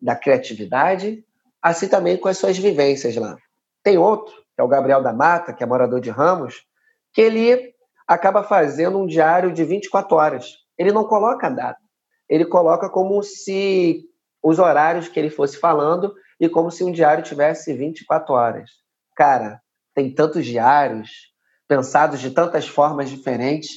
da 0.00 0.16
criatividade, 0.16 1.24
assim 1.60 1.88
também 1.88 2.16
com 2.16 2.28
as 2.28 2.38
suas 2.38 2.58
vivências 2.58 3.14
lá. 3.16 3.36
Tem 3.82 3.98
outro, 3.98 4.34
que 4.34 4.60
é 4.60 4.62
o 4.62 4.68
Gabriel 4.68 5.02
da 5.02 5.12
Mata, 5.12 5.52
que 5.52 5.62
é 5.62 5.66
morador 5.66 6.00
de 6.00 6.10
Ramos, 6.10 6.64
que 7.12 7.20
ele 7.20 7.72
acaba 8.06 8.42
fazendo 8.42 8.98
um 8.98 9.06
diário 9.06 9.52
de 9.52 9.64
24 9.64 10.16
horas. 10.16 10.56
Ele 10.76 10.92
não 10.92 11.04
coloca 11.04 11.46
a 11.46 11.50
data, 11.50 11.80
ele 12.28 12.44
coloca 12.44 12.88
como 12.88 13.22
se 13.22 14.04
os 14.42 14.58
horários 14.58 15.08
que 15.08 15.20
ele 15.20 15.30
fosse 15.30 15.58
falando 15.58 16.12
e 16.40 16.48
como 16.48 16.70
se 16.70 16.82
um 16.82 16.90
diário 16.90 17.22
tivesse 17.22 17.72
24 17.72 18.34
horas. 18.34 18.70
Cara, 19.14 19.60
tem 19.94 20.12
tantos 20.12 20.44
diários, 20.44 21.31
pensados 21.68 22.20
de 22.20 22.30
tantas 22.30 22.66
formas 22.66 23.08
diferentes, 23.08 23.70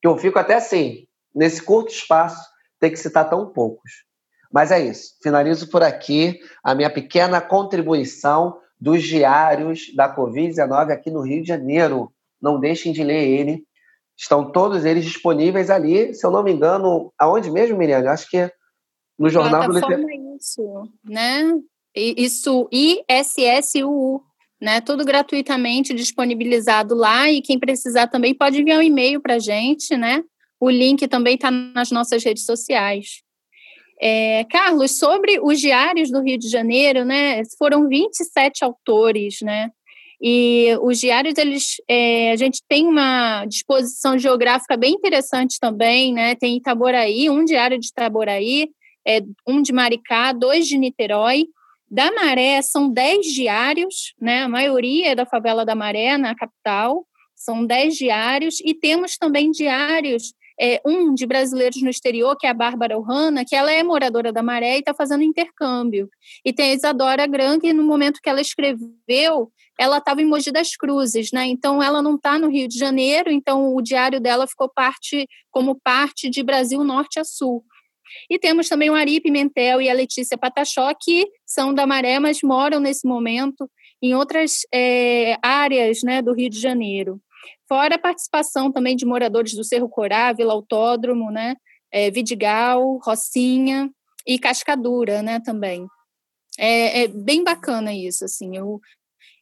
que 0.00 0.08
eu 0.08 0.16
fico 0.16 0.38
até 0.38 0.54
assim, 0.54 1.06
nesse 1.34 1.62
curto 1.62 1.90
espaço, 1.90 2.42
ter 2.80 2.90
que 2.90 2.96
citar 2.96 3.28
tão 3.28 3.52
poucos. 3.52 4.04
Mas 4.52 4.70
é 4.70 4.80
isso. 4.80 5.16
Finalizo 5.22 5.70
por 5.70 5.82
aqui 5.82 6.38
a 6.62 6.74
minha 6.74 6.90
pequena 6.90 7.40
contribuição 7.40 8.58
dos 8.80 9.02
diários 9.02 9.94
da 9.94 10.14
Covid-19 10.14 10.90
aqui 10.90 11.10
no 11.10 11.22
Rio 11.22 11.42
de 11.42 11.48
Janeiro. 11.48 12.12
Não 12.40 12.60
deixem 12.60 12.92
de 12.92 13.02
ler 13.02 13.26
ele. 13.28 13.64
Estão 14.16 14.50
todos 14.50 14.84
eles 14.84 15.04
disponíveis 15.04 15.68
ali, 15.68 16.14
se 16.14 16.24
eu 16.24 16.30
não 16.30 16.42
me 16.42 16.52
engano, 16.52 17.12
aonde 17.18 17.50
mesmo, 17.50 17.76
Miriam? 17.76 18.10
Acho 18.10 18.30
que 18.30 18.50
no 19.18 19.28
Jornal 19.28 19.66
do 19.66 19.74
Literário. 19.74 20.36
Isso, 20.38 20.88
né? 21.04 21.58
Isso, 21.94 22.68
ISSUU, 22.70 24.22
né? 24.60 24.80
Tudo 24.80 25.04
gratuitamente 25.04 25.94
disponibilizado 25.94 26.94
lá 26.94 27.30
e 27.30 27.42
quem 27.42 27.58
precisar 27.58 28.06
também 28.08 28.34
pode 28.34 28.60
enviar 28.60 28.78
um 28.78 28.82
e-mail 28.82 29.20
para 29.20 29.34
a 29.34 29.38
gente, 29.38 29.96
né? 29.96 30.22
O 30.58 30.70
link 30.70 31.06
também 31.08 31.34
está 31.34 31.50
nas 31.50 31.90
nossas 31.90 32.24
redes 32.24 32.44
sociais. 32.44 33.22
É, 34.00 34.44
Carlos, 34.50 34.98
sobre 34.98 35.40
os 35.40 35.58
diários 35.60 36.10
do 36.10 36.22
Rio 36.22 36.38
de 36.38 36.48
Janeiro, 36.48 37.04
né? 37.04 37.42
Foram 37.58 37.88
27 37.88 38.64
autores, 38.64 39.38
né? 39.42 39.70
E 40.20 40.76
os 40.80 40.98
diários, 40.98 41.36
eles, 41.36 41.76
é, 41.88 42.30
a 42.32 42.36
gente 42.36 42.62
tem 42.66 42.86
uma 42.86 43.44
disposição 43.44 44.18
geográfica 44.18 44.76
bem 44.76 44.94
interessante 44.94 45.58
também, 45.60 46.12
né? 46.12 46.34
Tem 46.34 46.56
Itaboraí, 46.56 47.28
um 47.28 47.44
diário 47.44 47.78
de 47.78 47.88
Itaboraí, 47.88 48.68
é, 49.06 49.20
um 49.46 49.60
de 49.60 49.72
Maricá, 49.72 50.32
dois 50.32 50.66
de 50.66 50.78
Niterói. 50.78 51.46
Da 51.90 52.10
Maré 52.12 52.60
são 52.62 52.90
dez 52.90 53.26
diários, 53.26 54.14
né? 54.20 54.42
A 54.42 54.48
maioria 54.48 55.08
é 55.08 55.14
da 55.14 55.24
favela 55.24 55.64
da 55.64 55.74
Maré, 55.74 56.18
na 56.18 56.34
capital. 56.34 57.06
São 57.34 57.64
dez 57.64 57.94
diários. 57.94 58.60
E 58.64 58.74
temos 58.74 59.16
também 59.16 59.50
diários 59.50 60.34
é, 60.60 60.80
um 60.84 61.14
de 61.14 61.26
brasileiros 61.26 61.80
no 61.82 61.90
exterior, 61.90 62.36
que 62.36 62.46
é 62.46 62.50
a 62.50 62.54
Bárbara 62.54 62.98
Ohana, 62.98 63.44
que 63.44 63.54
ela 63.54 63.70
é 63.70 63.82
moradora 63.82 64.32
da 64.32 64.42
Maré 64.42 64.76
e 64.76 64.78
está 64.80 64.94
fazendo 64.94 65.22
intercâmbio. 65.22 66.08
E 66.44 66.52
tem 66.52 66.72
a 66.72 66.74
Isadora 66.74 67.26
Gran, 67.26 67.60
que 67.60 67.72
no 67.72 67.84
momento 67.84 68.20
que 68.22 68.28
ela 68.28 68.40
escreveu, 68.40 69.52
ela 69.78 69.98
estava 69.98 70.22
em 70.22 70.26
Mogi 70.26 70.50
das 70.50 70.74
Cruzes, 70.74 71.30
né? 71.32 71.46
Então 71.46 71.82
ela 71.82 72.00
não 72.00 72.16
está 72.16 72.38
no 72.38 72.48
Rio 72.48 72.66
de 72.66 72.78
Janeiro, 72.78 73.30
então 73.30 73.74
o 73.74 73.82
diário 73.82 74.20
dela 74.20 74.46
ficou 74.46 74.68
parte 74.68 75.28
como 75.50 75.78
parte 75.78 76.30
de 76.30 76.42
Brasil 76.42 76.82
Norte 76.82 77.20
a 77.20 77.24
Sul. 77.24 77.62
E 78.30 78.38
temos 78.38 78.68
também 78.68 78.88
o 78.88 78.94
Ari 78.94 79.20
Pimentel 79.20 79.82
e 79.82 79.90
a 79.90 79.94
Letícia 79.94 80.38
Patachó, 80.38 80.92
que 80.98 81.26
são 81.46 81.72
da 81.72 81.86
Maré, 81.86 82.18
mas 82.18 82.42
moram 82.42 82.80
nesse 82.80 83.06
momento 83.06 83.70
em 84.02 84.14
outras 84.14 84.66
é, 84.74 85.38
áreas 85.40 86.02
né, 86.02 86.20
do 86.20 86.32
Rio 86.32 86.50
de 86.50 86.60
Janeiro. 86.60 87.20
Fora 87.68 87.94
a 87.94 87.98
participação 87.98 88.70
também 88.70 88.96
de 88.96 89.06
moradores 89.06 89.54
do 89.54 89.64
Cerro 89.64 89.88
Corá, 89.88 90.32
Vila 90.32 90.52
Autódromo, 90.52 91.30
né, 91.30 91.54
é, 91.92 92.10
Vidigal, 92.10 92.98
Rocinha 93.02 93.90
e 94.26 94.38
Cascadura, 94.38 95.22
né, 95.22 95.40
também. 95.40 95.86
É, 96.58 97.02
é, 97.02 97.08
bem 97.08 97.44
bacana 97.44 97.94
isso, 97.94 98.24
assim, 98.24 98.56
eu, 98.56 98.80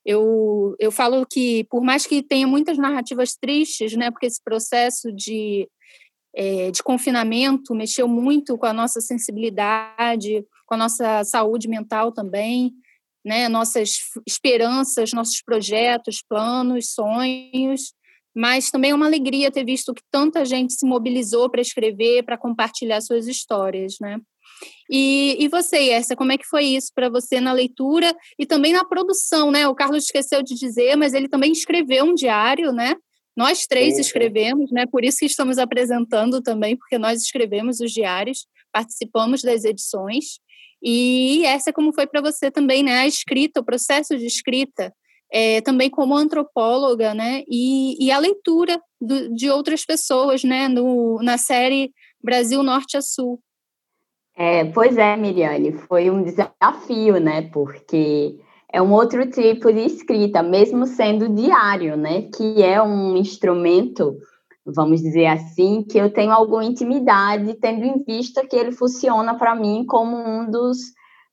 eu, 0.05 0.75
eu 0.79 0.93
falo 0.93 1.25
que, 1.25 1.65
por 1.65 1.83
mais 1.83 2.07
que 2.07 2.23
tenha 2.23 2.47
muitas 2.47 2.77
narrativas 2.77 3.35
tristes, 3.35 3.97
né, 3.97 4.11
porque 4.11 4.27
esse 4.27 4.43
processo 4.43 5.13
de 5.13 5.69
é, 6.37 6.71
de 6.71 6.83
confinamento 6.83 7.75
mexeu 7.75 8.09
muito 8.09 8.59
com 8.59 8.67
a 8.67 8.73
nossa 8.73 9.01
sensibilidade, 9.01 10.45
com 10.75 10.77
a 10.77 10.77
nossa 10.77 11.23
saúde 11.25 11.69
mental 11.69 12.11
também, 12.11 12.73
né? 13.25 13.49
Nossas 13.49 13.99
esperanças, 14.27 15.13
nossos 15.13 15.41
projetos, 15.41 16.23
planos, 16.29 16.91
sonhos. 16.91 17.95
Mas 18.37 18.71
também 18.71 18.91
é 18.91 18.95
uma 18.95 19.07
alegria 19.07 19.53
ter 19.53 19.65
visto 19.65 19.95
que 19.95 20.03
tanta 20.11 20.45
gente 20.45 20.73
se 20.73 20.85
mobilizou 20.85 21.49
para 21.49 21.61
escrever, 21.61 22.25
para 22.25 22.37
compartilhar 22.37 23.01
suas 23.01 23.29
histórias, 23.29 23.95
né? 24.01 24.19
E, 24.91 25.37
e 25.39 25.49
você, 25.49 25.91
Essa, 25.91 26.17
como 26.17 26.33
é 26.33 26.39
que 26.39 26.47
foi 26.47 26.65
isso 26.65 26.91
para 26.93 27.09
você 27.09 27.41
na 27.41 27.53
leitura 27.53 28.15
e 28.39 28.45
também 28.45 28.73
na 28.73 28.85
produção, 28.85 29.53
né? 29.53 29.69
O 29.69 29.75
Carlos 29.75 30.05
esqueceu 30.05 30.43
de 30.43 30.55
dizer, 30.55 30.97
mas 30.97 31.15
ele 31.15 31.29
também 31.29 31.53
escreveu 31.53 32.05
um 32.05 32.15
diário, 32.15 32.73
né? 32.73 32.97
Nós 33.37 33.67
três 33.67 33.99
escrevemos, 33.99 34.71
né? 34.73 34.87
Por 34.87 35.05
isso 35.05 35.19
que 35.19 35.27
estamos 35.27 35.59
apresentando 35.59 36.41
também, 36.43 36.77
porque 36.77 36.99
nós 36.99 37.23
escrevemos 37.23 37.81
os 37.81 37.93
diários, 37.93 38.47
participamos 38.73 39.43
das 39.43 39.65
edições. 39.65 40.41
E 40.85 41.47
essa 41.47 41.73
como 41.73 41.95
foi 41.95 42.07
para 42.07 42.21
você 42.21 42.51
também, 42.51 42.83
né? 42.83 42.99
A 43.01 43.07
escrita, 43.07 43.61
o 43.61 43.65
processo 43.65 44.19
de 44.19 44.27
escrita, 44.27 44.93
é, 45.33 45.63
também 45.63 45.89
como 45.89 46.15
antropóloga, 46.15 47.15
né? 47.15 47.43
E, 47.49 47.97
e 48.05 48.13
a 48.13 48.19
leitura 48.19 48.79
do, 49.01 49.35
de 49.35 49.51
outras 49.51 49.85
pessoas, 49.85 50.45
né? 50.45 50.69
No, 50.69 51.23
na 51.23 51.39
série 51.39 51.91
Brasil 52.23 52.63
Norte 52.63 52.99
a 52.99 53.01
Sul. 53.01 53.41
É, 54.37 54.65
pois 54.65 54.99
é, 54.99 55.17
Miriane, 55.17 55.73
foi 55.73 56.11
um 56.11 56.23
desafio, 56.23 57.19
né? 57.19 57.49
Porque 57.51 58.37
é 58.71 58.83
um 58.83 58.93
outro 58.93 59.31
tipo 59.31 59.73
de 59.73 59.87
escrita, 59.87 60.43
mesmo 60.43 60.87
sendo 60.87 61.29
diário, 61.29 61.97
né? 61.97 62.29
Que 62.37 62.63
é 62.63 62.83
um 62.83 63.17
instrumento, 63.17 64.19
vamos 64.67 65.03
dizer 65.03 65.27
assim, 65.27 65.83
que 65.83 65.99
eu 65.99 66.11
tenho 66.13 66.33
alguma 66.33 66.65
intimidade, 66.65 67.55
tendo 67.55 67.85
em 67.85 68.03
vista 68.03 68.47
que 68.47 68.57
ele 68.57 68.73
funciona 68.73 69.37
para 69.37 69.55
mim 69.55 69.85
como 69.87 70.17
um 70.17 70.51
dos, 70.51 70.79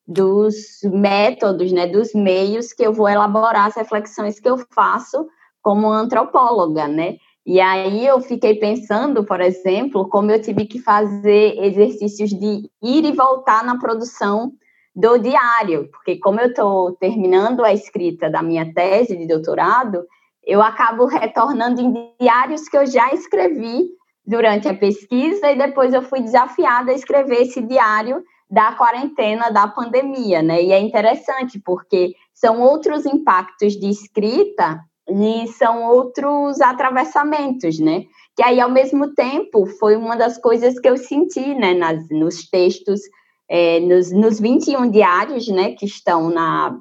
dos 0.08 0.56
métodos, 0.84 1.72
né? 1.72 1.88
Dos 1.88 2.14
meios 2.14 2.74
que 2.74 2.84
eu 2.84 2.94
vou 2.94 3.08
elaborar 3.08 3.68
as 3.68 3.76
reflexões 3.76 4.40
que 4.40 4.50
eu 4.50 4.58
faço 4.74 5.28
como 5.62 5.90
antropóloga, 5.90 6.88
né? 6.88 7.18
E 7.46 7.60
aí 7.60 8.06
eu 8.06 8.20
fiquei 8.22 8.56
pensando, 8.56 9.24
por 9.24 9.42
exemplo, 9.42 10.08
como 10.10 10.30
eu 10.30 10.42
tive 10.42 10.66
que 10.66 10.80
fazer 10.80 11.58
exercícios 11.58 12.30
de 12.30 12.70
ir 12.84 13.06
e 13.06 13.12
voltar 13.12 13.64
na 13.64 13.80
produção 13.80 14.52
do 14.96 15.18
diário, 15.18 15.90
porque 15.92 16.18
como 16.18 16.40
eu 16.40 16.48
estou 16.48 16.92
terminando 16.98 17.64
a 17.64 17.74
escrita 17.74 18.30
da 18.30 18.44
minha 18.44 18.72
tese 18.74 19.16
de 19.16 19.26
doutorado, 19.26 20.06
eu 20.46 20.62
acabo 20.62 21.06
retornando 21.06 21.82
em 21.82 22.12
diários 22.20 22.68
que 22.68 22.78
eu 22.78 22.86
já 22.86 23.14
escrevi 23.14 23.90
durante 24.26 24.68
a 24.68 24.74
pesquisa 24.74 25.52
e 25.52 25.58
depois 25.58 25.94
eu 25.94 26.02
fui 26.02 26.22
desafiada 26.22 26.92
a 26.92 26.96
escrever 26.96 27.42
esse 27.42 27.62
diário 27.62 28.24
da 28.50 28.74
quarentena, 28.74 29.50
da 29.50 29.68
pandemia, 29.68 30.42
né? 30.42 30.62
E 30.62 30.72
é 30.72 30.80
interessante 30.80 31.60
porque 31.64 32.14
são 32.34 32.62
outros 32.62 33.06
impactos 33.06 33.74
de 33.74 33.90
escrita 33.90 34.80
e 35.10 35.48
são 35.48 35.84
outros 35.84 36.60
atravessamentos, 36.60 37.80
né? 37.80 38.04
Que 38.36 38.44
aí, 38.44 38.60
ao 38.60 38.70
mesmo 38.70 39.14
tempo, 39.14 39.66
foi 39.66 39.96
uma 39.96 40.16
das 40.16 40.38
coisas 40.38 40.80
que 40.80 40.90
eu 40.90 40.98
senti, 40.98 41.54
né, 41.54 41.74
nas, 41.74 42.10
nos 42.10 42.50
textos, 42.50 43.02
é, 43.50 43.80
nos, 43.82 44.12
nos 44.12 44.40
21 44.40 44.90
diários, 44.90 45.48
né, 45.50 45.74
que 45.74 45.86
estão 45.86 46.30
na 46.30 46.80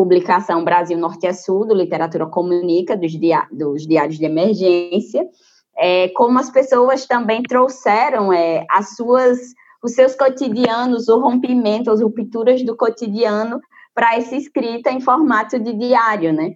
publicação 0.00 0.64
Brasil 0.64 0.96
Norte 0.96 1.26
a 1.26 1.34
Sul, 1.34 1.66
do 1.66 1.74
Literatura 1.74 2.24
Comunica, 2.24 2.96
dos, 2.96 3.12
dos 3.52 3.86
diários 3.86 4.16
de 4.16 4.24
emergência, 4.24 5.28
é, 5.76 6.08
como 6.16 6.38
as 6.38 6.48
pessoas 6.48 7.04
também 7.04 7.42
trouxeram 7.42 8.32
é, 8.32 8.64
as 8.70 8.96
suas, 8.96 9.38
os 9.84 9.92
seus 9.92 10.14
cotidianos, 10.14 11.08
o 11.08 11.20
rompimento, 11.20 11.90
as 11.90 12.00
rupturas 12.00 12.62
do 12.62 12.74
cotidiano 12.74 13.60
para 13.94 14.16
essa 14.16 14.34
escrita 14.34 14.90
em 14.90 15.02
formato 15.02 15.58
de 15.58 15.74
diário, 15.74 16.32
né? 16.32 16.54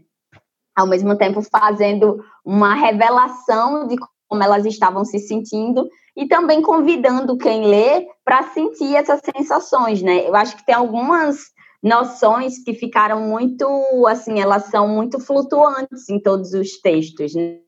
Ao 0.74 0.86
mesmo 0.86 1.14
tempo 1.18 1.42
fazendo 1.42 2.24
uma 2.42 2.72
revelação 2.74 3.86
de 3.86 3.96
como 4.26 4.42
elas 4.42 4.64
estavam 4.64 5.04
se 5.04 5.18
sentindo 5.18 5.86
e 6.16 6.26
também 6.26 6.62
convidando 6.62 7.36
quem 7.36 7.66
lê 7.66 8.06
para 8.24 8.42
sentir 8.54 8.96
essas 8.96 9.20
sensações, 9.20 10.00
né? 10.00 10.26
Eu 10.26 10.34
acho 10.34 10.56
que 10.56 10.64
tem 10.64 10.74
algumas 10.74 11.52
noções 11.84 12.58
que 12.64 12.72
ficaram 12.72 13.20
muito, 13.20 13.66
assim, 14.06 14.40
elas 14.40 14.64
são 14.70 14.88
muito 14.88 15.20
flutuantes 15.20 16.08
em 16.08 16.18
todos 16.18 16.54
os 16.54 16.80
textos, 16.80 17.34
né? 17.34 17.58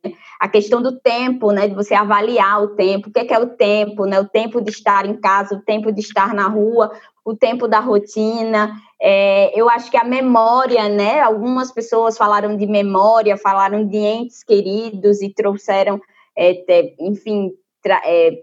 A 0.41 0.49
questão 0.49 0.81
do 0.81 0.99
tempo, 0.99 1.53
né, 1.53 1.69
de 1.69 1.75
você 1.75 1.95
avaliar 1.95 2.63
o 2.63 2.69
tempo, 2.69 3.11
o 3.11 3.13
que 3.13 3.21
é, 3.21 3.25
que 3.27 3.35
é 3.35 3.39
o 3.39 3.51
tempo, 3.51 4.07
né? 4.07 4.19
O 4.19 4.27
tempo 4.27 4.63
de 4.63 4.71
estar 4.71 5.05
em 5.05 5.21
casa, 5.21 5.55
o 5.55 5.61
tempo 5.61 5.93
de 5.93 6.01
estar 6.01 6.33
na 6.33 6.49
rua, 6.49 6.91
o 7.23 7.37
tempo 7.37 7.69
da 7.69 7.79
rotina. 7.79 8.73
É, 8.99 9.53
eu 9.55 9.69
acho 9.69 9.91
que 9.91 9.99
a 9.99 10.05
memória, 10.05 10.89
né? 10.89 11.21
Algumas 11.21 11.71
pessoas 11.71 12.17
falaram 12.17 12.57
de 12.57 12.67
memória, 12.67 13.37
falaram 13.37 13.87
de 13.87 13.99
entes 13.99 14.43
queridos 14.43 15.21
e 15.21 15.29
trouxeram, 15.29 16.01
é, 16.35 16.65
enfim, 17.01 17.53
é, 17.85 18.43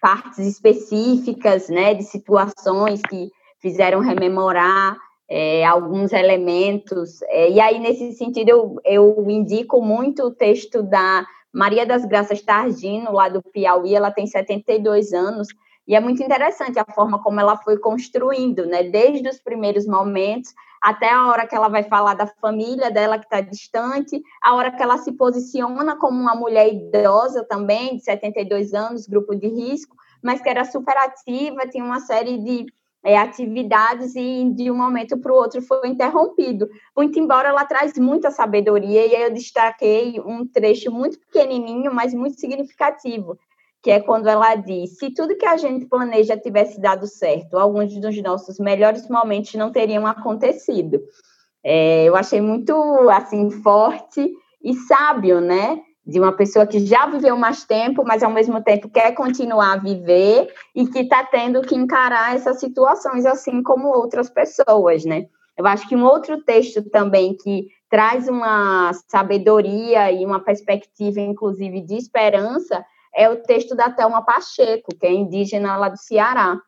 partes 0.00 0.40
específicas, 0.40 1.68
né, 1.68 1.94
de 1.94 2.02
situações 2.02 3.00
que 3.02 3.30
fizeram 3.60 4.00
rememorar 4.00 4.96
é, 5.28 5.64
alguns 5.64 6.12
elementos. 6.12 7.22
É, 7.22 7.50
e 7.50 7.60
aí, 7.60 7.78
nesse 7.78 8.12
sentido, 8.12 8.48
eu, 8.48 8.76
eu 8.84 9.26
indico 9.28 9.82
muito 9.82 10.24
o 10.24 10.30
texto 10.30 10.82
da 10.82 11.26
Maria 11.52 11.86
das 11.86 12.04
Graças 12.04 12.42
Targino, 12.42 13.12
lá 13.12 13.28
do 13.28 13.42
Piauí, 13.42 13.94
ela 13.94 14.10
tem 14.10 14.26
72 14.26 15.12
anos, 15.12 15.48
e 15.88 15.94
é 15.94 16.00
muito 16.00 16.22
interessante 16.22 16.78
a 16.78 16.84
forma 16.84 17.22
como 17.22 17.40
ela 17.40 17.56
foi 17.56 17.78
construindo, 17.78 18.66
né? 18.66 18.82
Desde 18.82 19.28
os 19.28 19.38
primeiros 19.38 19.86
momentos 19.86 20.52
até 20.82 21.10
a 21.10 21.26
hora 21.28 21.46
que 21.46 21.54
ela 21.54 21.68
vai 21.68 21.82
falar 21.84 22.14
da 22.14 22.26
família 22.26 22.90
dela 22.90 23.18
que 23.18 23.24
está 23.24 23.40
distante, 23.40 24.20
a 24.42 24.54
hora 24.54 24.70
que 24.70 24.82
ela 24.82 24.98
se 24.98 25.12
posiciona 25.12 25.96
como 25.96 26.20
uma 26.20 26.34
mulher 26.34 26.72
idosa 26.72 27.44
também, 27.44 27.96
de 27.96 28.04
72 28.04 28.74
anos, 28.74 29.06
grupo 29.06 29.34
de 29.34 29.48
risco, 29.48 29.96
mas 30.22 30.40
que 30.40 30.48
era 30.48 30.64
super 30.64 30.96
ativa, 30.96 31.66
tinha 31.68 31.84
uma 31.84 32.00
série 32.00 32.38
de 32.38 32.66
é, 33.06 33.16
atividades 33.16 34.16
e 34.16 34.50
de 34.52 34.68
um 34.68 34.76
momento 34.76 35.16
para 35.16 35.32
o 35.32 35.36
outro 35.36 35.62
foi 35.62 35.86
interrompido. 35.86 36.68
Muito 36.96 37.20
embora 37.20 37.50
ela 37.50 37.64
traz 37.64 37.96
muita 37.96 38.32
sabedoria, 38.32 39.06
e 39.06 39.22
eu 39.22 39.32
destaquei 39.32 40.20
um 40.26 40.44
trecho 40.44 40.90
muito 40.90 41.16
pequenininho, 41.20 41.94
mas 41.94 42.12
muito 42.12 42.40
significativo, 42.40 43.38
que 43.80 43.92
é 43.92 44.00
quando 44.00 44.26
ela 44.26 44.56
diz: 44.56 44.98
se 44.98 45.14
tudo 45.14 45.36
que 45.36 45.46
a 45.46 45.56
gente 45.56 45.86
planeja 45.86 46.36
tivesse 46.36 46.80
dado 46.80 47.06
certo, 47.06 47.56
alguns 47.56 47.96
dos 47.96 48.20
nossos 48.20 48.58
melhores 48.58 49.08
momentos 49.08 49.54
não 49.54 49.70
teriam 49.70 50.04
acontecido. 50.04 51.00
É, 51.62 52.04
eu 52.06 52.16
achei 52.16 52.40
muito 52.40 52.74
assim 53.08 53.50
forte 53.50 54.28
e 54.60 54.74
sábio, 54.74 55.40
né? 55.40 55.80
De 56.06 56.20
uma 56.20 56.32
pessoa 56.32 56.66
que 56.66 56.78
já 56.86 57.06
viveu 57.06 57.36
mais 57.36 57.64
tempo, 57.64 58.04
mas 58.04 58.22
ao 58.22 58.30
mesmo 58.30 58.62
tempo 58.62 58.88
quer 58.88 59.12
continuar 59.12 59.72
a 59.72 59.76
viver 59.76 60.54
e 60.74 60.86
que 60.86 61.00
está 61.00 61.24
tendo 61.24 61.62
que 61.62 61.74
encarar 61.74 62.36
essas 62.36 62.60
situações 62.60 63.26
assim 63.26 63.62
como 63.62 63.88
outras 63.88 64.30
pessoas, 64.30 65.04
né? 65.04 65.26
Eu 65.58 65.66
acho 65.66 65.88
que 65.88 65.96
um 65.96 66.04
outro 66.04 66.42
texto 66.42 66.82
também 66.90 67.34
que 67.34 67.68
traz 67.88 68.28
uma 68.28 68.92
sabedoria 69.08 70.12
e 70.12 70.24
uma 70.24 70.38
perspectiva, 70.38 71.20
inclusive, 71.20 71.80
de 71.80 71.96
esperança, 71.96 72.84
é 73.14 73.28
o 73.28 73.36
texto 73.36 73.74
da 73.74 73.90
Thelma 73.90 74.22
Pacheco, 74.22 74.94
que 74.94 75.06
é 75.06 75.12
indígena 75.12 75.76
lá 75.76 75.88
do 75.88 75.96
Ceará. 75.96 76.60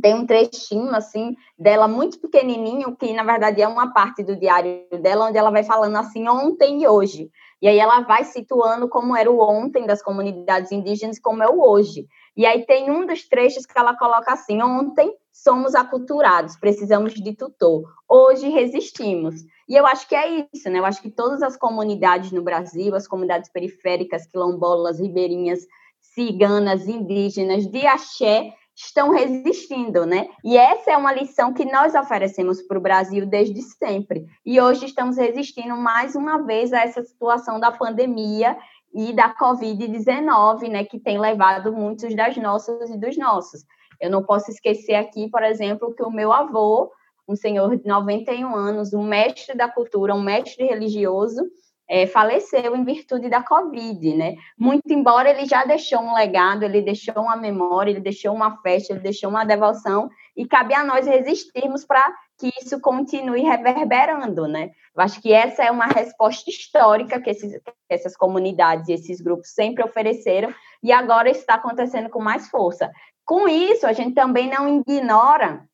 Tem 0.00 0.14
um 0.14 0.26
trechinho, 0.26 0.94
assim, 0.94 1.34
dela 1.58 1.88
muito 1.88 2.20
pequenininho, 2.20 2.94
que, 2.94 3.12
na 3.12 3.24
verdade, 3.24 3.60
é 3.60 3.66
uma 3.66 3.92
parte 3.92 4.22
do 4.22 4.36
diário 4.36 4.86
dela, 5.02 5.26
onde 5.26 5.38
ela 5.38 5.50
vai 5.50 5.64
falando 5.64 5.96
assim, 5.96 6.28
ontem 6.28 6.82
e 6.82 6.86
hoje. 6.86 7.30
E 7.60 7.68
aí 7.68 7.78
ela 7.78 8.00
vai 8.00 8.24
situando 8.24 8.88
como 8.88 9.16
era 9.16 9.30
o 9.30 9.40
ontem 9.40 9.86
das 9.86 10.02
comunidades 10.02 10.72
indígenas 10.72 11.18
como 11.18 11.42
é 11.42 11.48
o 11.48 11.60
hoje. 11.60 12.06
E 12.36 12.44
aí 12.44 12.66
tem 12.66 12.90
um 12.90 13.06
dos 13.06 13.26
trechos 13.28 13.64
que 13.64 13.78
ela 13.78 13.96
coloca 13.96 14.32
assim: 14.32 14.62
ontem 14.62 15.14
somos 15.32 15.74
aculturados, 15.74 16.56
precisamos 16.56 17.14
de 17.14 17.34
tutor. 17.34 17.84
Hoje 18.08 18.48
resistimos. 18.48 19.36
E 19.68 19.74
eu 19.74 19.86
acho 19.86 20.08
que 20.08 20.14
é 20.14 20.46
isso, 20.52 20.68
né? 20.70 20.78
Eu 20.78 20.86
acho 20.86 21.00
que 21.00 21.10
todas 21.10 21.42
as 21.42 21.56
comunidades 21.56 22.30
no 22.30 22.42
Brasil, 22.42 22.94
as 22.94 23.08
comunidades 23.08 23.50
periféricas, 23.50 24.26
quilombolas, 24.26 25.00
ribeirinhas, 25.00 25.66
ciganas, 26.00 26.86
indígenas, 26.86 27.66
de 27.66 27.86
axé, 27.86 28.52
estão 28.76 29.10
resistindo, 29.10 30.04
né? 30.04 30.28
E 30.44 30.56
essa 30.58 30.90
é 30.90 30.96
uma 30.96 31.12
lição 31.12 31.54
que 31.54 31.64
nós 31.64 31.94
oferecemos 31.94 32.60
para 32.60 32.76
o 32.76 32.80
Brasil 32.80 33.24
desde 33.24 33.62
sempre. 33.62 34.26
E 34.44 34.60
hoje 34.60 34.84
estamos 34.84 35.16
resistindo 35.16 35.74
mais 35.74 36.14
uma 36.14 36.44
vez 36.44 36.74
a 36.74 36.80
essa 36.80 37.02
situação 37.02 37.58
da 37.58 37.72
pandemia 37.72 38.54
e 38.94 39.14
da 39.14 39.34
Covid-19, 39.34 40.68
né, 40.68 40.84
que 40.84 40.98
tem 40.98 41.18
levado 41.18 41.72
muitos 41.72 42.14
das 42.14 42.36
nossas 42.36 42.90
e 42.90 42.98
dos 42.98 43.16
nossos. 43.16 43.64
Eu 43.98 44.10
não 44.10 44.22
posso 44.22 44.50
esquecer 44.50 44.94
aqui, 44.94 45.30
por 45.30 45.42
exemplo, 45.42 45.94
que 45.94 46.02
o 46.02 46.10
meu 46.10 46.30
avô, 46.30 46.92
um 47.26 47.34
senhor 47.34 47.76
de 47.76 47.86
91 47.86 48.54
anos, 48.54 48.92
um 48.92 49.02
mestre 49.02 49.56
da 49.56 49.68
cultura, 49.68 50.14
um 50.14 50.22
mestre 50.22 50.64
religioso, 50.64 51.42
é, 51.88 52.06
faleceu 52.06 52.74
em 52.74 52.84
virtude 52.84 53.28
da 53.28 53.42
Covid, 53.42 54.14
né? 54.14 54.34
Muito 54.58 54.92
embora 54.92 55.30
ele 55.30 55.46
já 55.46 55.64
deixou 55.64 56.00
um 56.00 56.14
legado, 56.14 56.64
ele 56.64 56.82
deixou 56.82 57.14
uma 57.22 57.36
memória, 57.36 57.90
ele 57.90 58.00
deixou 58.00 58.34
uma 58.34 58.60
festa, 58.60 58.92
ele 58.92 59.00
deixou 59.00 59.30
uma 59.30 59.44
devoção, 59.44 60.10
e 60.36 60.46
cabe 60.46 60.74
a 60.74 60.84
nós 60.84 61.06
resistirmos 61.06 61.84
para 61.84 62.12
que 62.38 62.50
isso 62.60 62.80
continue 62.80 63.42
reverberando, 63.42 64.46
né? 64.46 64.70
Eu 64.94 65.02
acho 65.02 65.20
que 65.22 65.32
essa 65.32 65.62
é 65.62 65.70
uma 65.70 65.86
resposta 65.86 66.50
histórica 66.50 67.20
que, 67.20 67.30
esses, 67.30 67.52
que 67.52 67.72
essas 67.88 68.16
comunidades 68.16 68.88
e 68.88 68.92
esses 68.92 69.20
grupos 69.20 69.50
sempre 69.50 69.84
ofereceram, 69.84 70.52
e 70.82 70.92
agora 70.92 71.30
está 71.30 71.54
acontecendo 71.54 72.10
com 72.10 72.20
mais 72.20 72.48
força. 72.48 72.90
Com 73.24 73.48
isso, 73.48 73.86
a 73.86 73.92
gente 73.92 74.14
também 74.14 74.48
não 74.50 74.80
ignora 74.80 75.66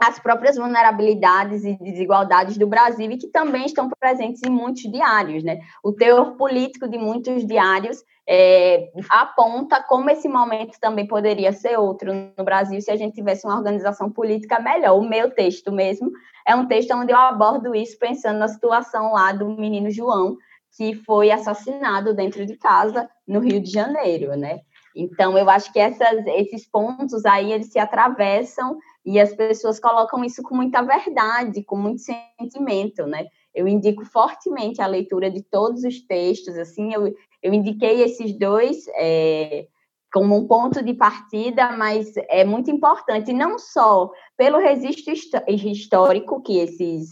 as 0.00 0.18
próprias 0.18 0.56
vulnerabilidades 0.56 1.62
e 1.64 1.76
desigualdades 1.76 2.56
do 2.56 2.66
Brasil 2.66 3.10
e 3.10 3.18
que 3.18 3.28
também 3.28 3.66
estão 3.66 3.90
presentes 4.00 4.40
em 4.42 4.50
muitos 4.50 4.82
diários, 4.90 5.44
né? 5.44 5.60
O 5.84 5.92
teor 5.92 6.36
político 6.36 6.88
de 6.88 6.96
muitos 6.96 7.46
diários 7.46 8.02
é, 8.26 8.90
aponta 9.10 9.82
como 9.82 10.08
esse 10.08 10.26
momento 10.26 10.78
também 10.80 11.06
poderia 11.06 11.52
ser 11.52 11.78
outro 11.78 12.12
no 12.36 12.44
Brasil 12.44 12.80
se 12.80 12.90
a 12.90 12.96
gente 12.96 13.14
tivesse 13.14 13.46
uma 13.46 13.56
organização 13.56 14.10
política 14.10 14.58
melhor. 14.58 14.98
O 14.98 15.06
meu 15.06 15.30
texto 15.30 15.70
mesmo 15.70 16.10
é 16.46 16.54
um 16.54 16.66
texto 16.66 16.94
onde 16.94 17.12
eu 17.12 17.18
abordo 17.18 17.74
isso 17.74 17.98
pensando 17.98 18.38
na 18.38 18.48
situação 18.48 19.12
lá 19.12 19.32
do 19.32 19.48
menino 19.50 19.90
João 19.90 20.38
que 20.76 20.94
foi 20.94 21.30
assassinado 21.30 22.14
dentro 22.14 22.46
de 22.46 22.56
casa 22.56 23.10
no 23.26 23.40
Rio 23.40 23.60
de 23.60 23.70
Janeiro, 23.70 24.36
né? 24.36 24.60
Então, 24.94 25.36
eu 25.38 25.48
acho 25.48 25.72
que 25.72 25.78
essas, 25.78 26.26
esses 26.26 26.66
pontos 26.66 27.24
aí, 27.24 27.52
eles 27.52 27.72
se 27.72 27.78
atravessam 27.78 28.78
e 29.04 29.18
as 29.18 29.34
pessoas 29.34 29.80
colocam 29.80 30.24
isso 30.24 30.42
com 30.42 30.54
muita 30.54 30.82
verdade, 30.82 31.64
com 31.64 31.76
muito 31.76 32.02
sentimento, 32.02 33.06
né? 33.06 33.26
Eu 33.54 33.66
indico 33.66 34.04
fortemente 34.04 34.80
a 34.80 34.86
leitura 34.86 35.30
de 35.30 35.42
todos 35.42 35.82
os 35.84 36.00
textos, 36.06 36.56
assim, 36.56 36.92
eu, 36.92 37.12
eu 37.42 37.52
indiquei 37.52 38.02
esses 38.02 38.38
dois 38.38 38.84
é, 38.96 39.66
como 40.12 40.36
um 40.36 40.46
ponto 40.46 40.82
de 40.82 40.94
partida, 40.94 41.72
mas 41.72 42.12
é 42.28 42.44
muito 42.44 42.70
importante, 42.70 43.32
não 43.32 43.58
só 43.58 44.10
pelo 44.36 44.58
registro 44.58 45.12
histórico 45.48 46.42
que 46.42 46.58
esses 46.58 47.10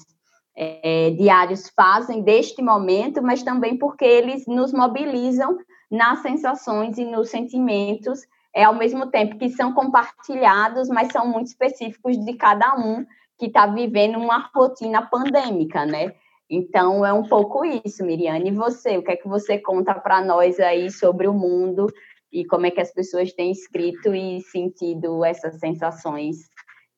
é, 0.57 1.11
diários 1.11 1.71
fazem 1.75 2.23
deste 2.23 2.61
momento, 2.61 3.23
mas 3.23 3.43
também 3.43 3.79
porque 3.79 4.05
eles 4.05 4.45
nos 4.47 4.73
mobilizam 4.73 5.57
nas 5.91 6.21
sensações 6.21 6.99
e 6.99 7.05
nos 7.05 7.31
sentimentos 7.31 8.21
é, 8.55 8.65
ao 8.65 8.75
mesmo 8.75 9.11
tempo 9.11 9.39
que 9.39 9.51
são 9.51 9.73
compartilhados, 9.73 10.89
mas 10.89 11.13
são 11.13 11.27
muito 11.27 11.47
específicos 11.47 12.17
de 12.19 12.35
cada 12.35 12.75
um 12.77 13.05
que 13.39 13.47
está 13.47 13.67
vivendo 13.67 14.19
uma 14.19 14.51
rotina 14.55 15.07
pandêmica, 15.07 15.87
né? 15.87 16.13
Então, 16.51 17.05
é 17.05 17.13
um 17.13 17.23
pouco 17.23 17.63
isso, 17.65 18.05
Miriane. 18.05 18.51
E 18.51 18.55
você, 18.55 18.97
o 18.97 19.03
que 19.03 19.13
é 19.13 19.17
que 19.17 19.29
você 19.29 19.59
conta 19.59 19.95
para 19.95 20.25
nós 20.25 20.59
aí 20.59 20.91
sobre 20.91 21.29
o 21.29 21.35
mundo 21.35 21.87
e 22.33 22.45
como 22.45 22.67
é 22.67 22.71
que 22.71 22.81
as 22.81 22.93
pessoas 22.93 23.33
têm 23.33 23.51
escrito 23.51 24.15
e 24.15 24.41
sentido 24.41 25.25
essas 25.25 25.59
sensações 25.59 26.37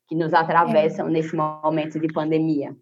que 0.08 0.14
nos 0.14 0.32
atravessam 0.32 1.08
é. 1.08 1.10
nesse 1.10 1.34
momento 1.34 1.98
de 1.98 2.08
pandemia? 2.08 2.74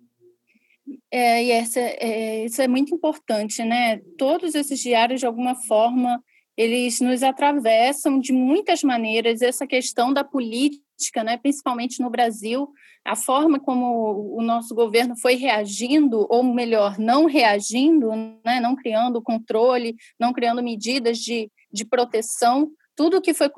É, 1.11 1.45
e 1.45 1.51
essa, 1.51 1.81
é, 1.81 2.45
isso 2.45 2.61
é 2.63 2.69
muito 2.69 2.95
importante, 2.95 3.63
né? 3.65 3.99
Todos 4.17 4.55
esses 4.55 4.79
diários, 4.79 5.21
de 5.21 5.27
alguma 5.27 5.55
forma, 5.55 6.23
eles 6.59 7.01
nos 7.01 7.23
atravessam 7.23 8.19
de 8.19 8.33
muitas 8.33 8.83
maneiras. 8.83 9.41
Essa 9.41 9.65
questão 9.65 10.13
da 10.13 10.25
política, 10.25 11.23
né, 11.23 11.37
principalmente 11.37 12.03
no 12.03 12.11
Brasil, 12.11 12.69
a 13.05 13.15
forma 13.15 13.61
como 13.61 14.37
o 14.37 14.43
nosso 14.43 14.75
governo 14.75 15.17
foi 15.17 15.37
reagindo, 15.37 16.27
ou 16.29 16.43
melhor, 16.43 16.99
não 16.99 17.27
reagindo, 17.27 18.11
né, 18.45 18.59
não 18.61 18.75
criando 18.75 19.23
controle, 19.23 19.95
não 20.19 20.33
criando 20.33 20.61
medidas 20.61 21.19
de, 21.19 21.49
de 21.73 21.85
proteção, 21.85 22.69
tudo 22.97 23.23
que 23.23 23.33
foi 23.33 23.49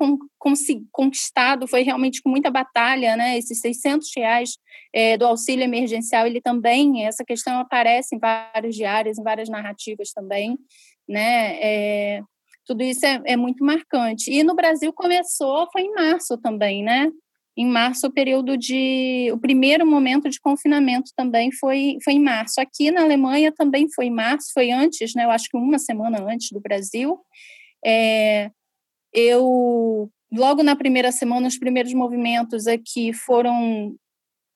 conquistado 0.91 1.67
foi 1.67 1.81
realmente 1.81 2.21
com 2.21 2.29
muita 2.29 2.51
batalha, 2.51 3.15
né? 3.15 3.39
Esses 3.39 3.59
600 3.59 4.07
reais 4.15 4.51
é, 4.93 5.17
do 5.17 5.25
auxílio 5.25 5.63
emergencial, 5.63 6.27
ele 6.27 6.39
também, 6.39 7.07
essa 7.07 7.25
questão 7.25 7.59
aparece 7.59 8.15
em 8.15 8.19
vários 8.19 8.75
diários, 8.75 9.17
em 9.17 9.23
várias 9.23 9.49
narrativas 9.49 10.11
também, 10.13 10.59
né? 11.09 11.57
É, 11.59 12.21
tudo 12.65 12.83
isso 12.83 13.05
é, 13.05 13.21
é, 13.25 13.37
muito 13.37 13.63
marcante. 13.63 14.31
E 14.31 14.43
no 14.43 14.55
Brasil 14.55 14.93
começou, 14.93 15.67
foi 15.71 15.83
em 15.83 15.93
março 15.93 16.37
também, 16.37 16.83
né? 16.83 17.09
Em 17.57 17.67
março, 17.67 18.07
o 18.07 18.11
período 18.11 18.57
de. 18.57 19.29
O 19.33 19.37
primeiro 19.37 19.85
momento 19.85 20.29
de 20.29 20.39
confinamento 20.39 21.11
também 21.15 21.51
foi, 21.51 21.97
foi 22.03 22.13
em 22.13 22.21
março. 22.21 22.61
Aqui 22.61 22.91
na 22.91 23.01
Alemanha 23.01 23.51
também 23.51 23.87
foi 23.93 24.05
em 24.05 24.11
março, 24.11 24.51
foi 24.53 24.71
antes, 24.71 25.13
né? 25.15 25.25
Eu 25.25 25.31
acho 25.31 25.49
que 25.49 25.57
uma 25.57 25.77
semana 25.77 26.23
antes 26.23 26.49
do 26.51 26.61
Brasil. 26.61 27.19
É, 27.85 28.49
eu, 29.13 30.09
logo 30.31 30.63
na 30.63 30.75
primeira 30.75 31.11
semana, 31.11 31.47
os 31.47 31.57
primeiros 31.57 31.93
movimentos 31.93 32.67
aqui 32.67 33.11
foram 33.11 33.93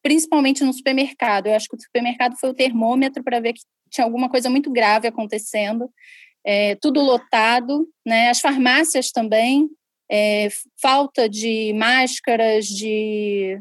principalmente 0.01 0.63
no 0.63 0.71
supermercado. 0.71 1.47
Eu 1.47 1.55
acho 1.55 1.67
que 1.67 1.75
o 1.75 1.81
supermercado 1.81 2.37
foi 2.39 2.49
o 2.49 2.53
termômetro 2.53 3.23
para 3.23 3.39
ver 3.39 3.53
que 3.53 3.61
tinha 3.89 4.05
alguma 4.05 4.29
coisa 4.29 4.49
muito 4.49 4.71
grave 4.71 5.07
acontecendo. 5.07 5.89
É, 6.45 6.75
tudo 6.75 7.01
lotado, 7.01 7.87
né? 8.05 8.29
As 8.29 8.39
farmácias 8.39 9.11
também, 9.11 9.67
é, 10.09 10.49
falta 10.81 11.27
de 11.27 11.73
máscaras, 11.73 12.65
de, 12.65 13.59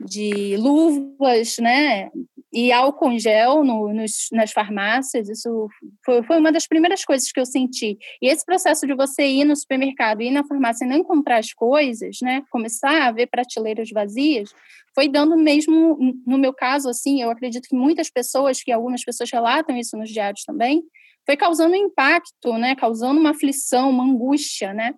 de 0.00 0.56
luvas, 0.56 1.56
né? 1.58 2.10
e 2.56 2.72
álcool 2.72 3.12
em 3.12 3.18
gel 3.18 3.62
no, 3.62 3.92
nos, 3.92 4.28
nas 4.32 4.50
farmácias, 4.50 5.28
isso 5.28 5.68
foi, 6.02 6.22
foi, 6.22 6.38
uma 6.38 6.50
das 6.50 6.66
primeiras 6.66 7.04
coisas 7.04 7.30
que 7.30 7.38
eu 7.38 7.44
senti. 7.44 7.98
E 8.22 8.28
esse 8.28 8.46
processo 8.46 8.86
de 8.86 8.94
você 8.94 9.26
ir 9.26 9.44
no 9.44 9.54
supermercado, 9.54 10.22
ir 10.22 10.30
na 10.30 10.42
farmácia 10.42 10.86
e 10.86 10.88
não 10.88 10.96
encontrar 10.96 11.36
as 11.36 11.52
coisas, 11.52 12.16
né, 12.22 12.42
começar 12.50 13.08
a 13.08 13.12
ver 13.12 13.26
prateleiras 13.26 13.90
vazias, 13.90 14.54
foi 14.94 15.06
dando 15.06 15.36
mesmo, 15.36 15.98
no 16.26 16.38
meu 16.38 16.54
caso, 16.54 16.88
assim, 16.88 17.20
eu 17.20 17.30
acredito 17.30 17.68
que 17.68 17.76
muitas 17.76 18.08
pessoas, 18.08 18.62
que 18.62 18.72
algumas 18.72 19.04
pessoas 19.04 19.30
relatam 19.30 19.76
isso 19.76 19.94
nos 19.94 20.08
diários 20.08 20.42
também, 20.44 20.82
foi 21.26 21.36
causando 21.36 21.74
um 21.74 21.86
impacto, 21.86 22.52
né, 22.54 22.74
causando 22.76 23.20
uma 23.20 23.30
aflição, 23.30 23.90
uma 23.90 24.04
angústia, 24.04 24.72
né, 24.72 24.94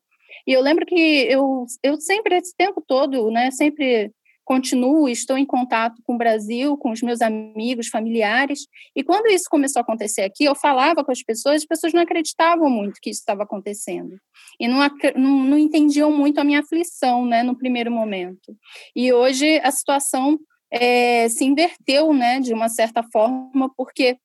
e 0.47 0.53
eu 0.53 0.63
lembro 0.63 0.87
que 0.87 1.27
eu, 1.29 1.67
eu 1.83 2.01
sempre, 2.01 2.37
esse 2.37 2.55
tempo 2.57 2.83
todo, 2.87 3.31
né, 3.31 3.51
sempre 3.51 4.11
continuo, 4.45 5.11
estou 5.11 5.37
em 5.37 5.45
contato 5.45 6.01
com 6.05 6.15
o 6.15 6.19
Brasil, 6.19 6.75
com 6.79 6.91
os 6.91 7.03
meus 7.03 7.21
amigos, 7.21 7.89
familiares. 7.89 8.61
E 8.97 9.05
quando 9.05 9.27
isso 9.27 9.45
começou 9.51 9.81
a 9.81 9.83
acontecer 9.83 10.23
aqui, 10.23 10.45
eu 10.45 10.55
falava 10.55 11.05
com 11.05 11.13
as 11.13 11.23
pessoas, 11.23 11.57
as 11.57 11.67
pessoas 11.67 11.93
não 11.93 12.01
acreditavam 12.01 12.71
muito 12.71 12.99
que 13.03 13.11
isso 13.11 13.21
estava 13.21 13.43
acontecendo. 13.43 14.17
E 14.59 14.67
não, 14.67 14.79
não, 15.17 15.45
não 15.45 15.59
entendiam 15.59 16.11
muito 16.11 16.39
a 16.39 16.45
minha 16.45 16.61
aflição, 16.61 17.27
né, 17.27 17.43
no 17.43 17.59
primeiro 17.59 17.93
momento. 17.93 18.57
E 18.97 19.13
hoje 19.13 19.61
a 19.63 19.71
situação 19.71 20.39
é, 20.73 21.29
se 21.29 21.45
inverteu, 21.45 22.15
né, 22.15 22.41
de 22.41 22.55
uma 22.55 22.71
certa 22.71 23.03
forma, 23.13 23.71
porque 23.77 24.17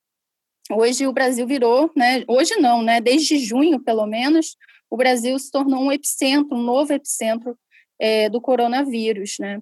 hoje 0.71 1.07
o 1.07 1.13
Brasil 1.13 1.45
virou, 1.45 1.91
né, 1.95 2.23
hoje 2.27 2.55
não, 2.57 2.81
né, 2.81 3.01
desde 3.01 3.37
junho, 3.37 3.79
pelo 3.79 4.05
menos, 4.05 4.55
o 4.89 4.97
Brasil 4.97 5.37
se 5.39 5.51
tornou 5.51 5.81
um 5.81 5.91
epicentro, 5.91 6.55
um 6.55 6.61
novo 6.61 6.93
epicentro 6.93 7.57
é, 7.99 8.29
do 8.29 8.41
coronavírus, 8.41 9.37
né? 9.39 9.61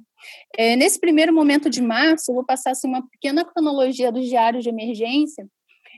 É, 0.58 0.76
nesse 0.76 1.00
primeiro 1.00 1.34
momento 1.34 1.70
de 1.70 1.82
março, 1.82 2.32
eu 2.32 2.36
vou 2.36 2.46
passar 2.46 2.72
assim, 2.72 2.88
uma 2.88 3.08
pequena 3.08 3.46
cronologia 3.46 4.12
dos 4.12 4.28
diários 4.28 4.64
de 4.64 4.70
emergência. 4.70 5.48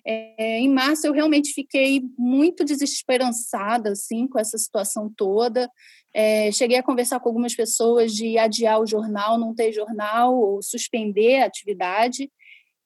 É, 0.06 0.60
em 0.60 0.70
março, 0.70 1.08
eu 1.08 1.14
realmente 1.14 1.54
fiquei 1.54 2.02
muito 2.18 2.64
desesperançada 2.64 3.92
assim, 3.92 4.28
com 4.28 4.38
essa 4.38 4.58
situação 4.58 5.12
toda. 5.16 5.70
É, 6.14 6.52
cheguei 6.52 6.78
a 6.78 6.84
conversar 6.84 7.20
com 7.20 7.30
algumas 7.30 7.56
pessoas 7.56 8.14
de 8.14 8.38
adiar 8.38 8.80
o 8.80 8.86
jornal, 8.86 9.38
não 9.38 9.56
ter 9.56 9.72
jornal, 9.72 10.36
ou 10.38 10.62
suspender 10.62 11.42
a 11.42 11.46
atividade. 11.46 12.30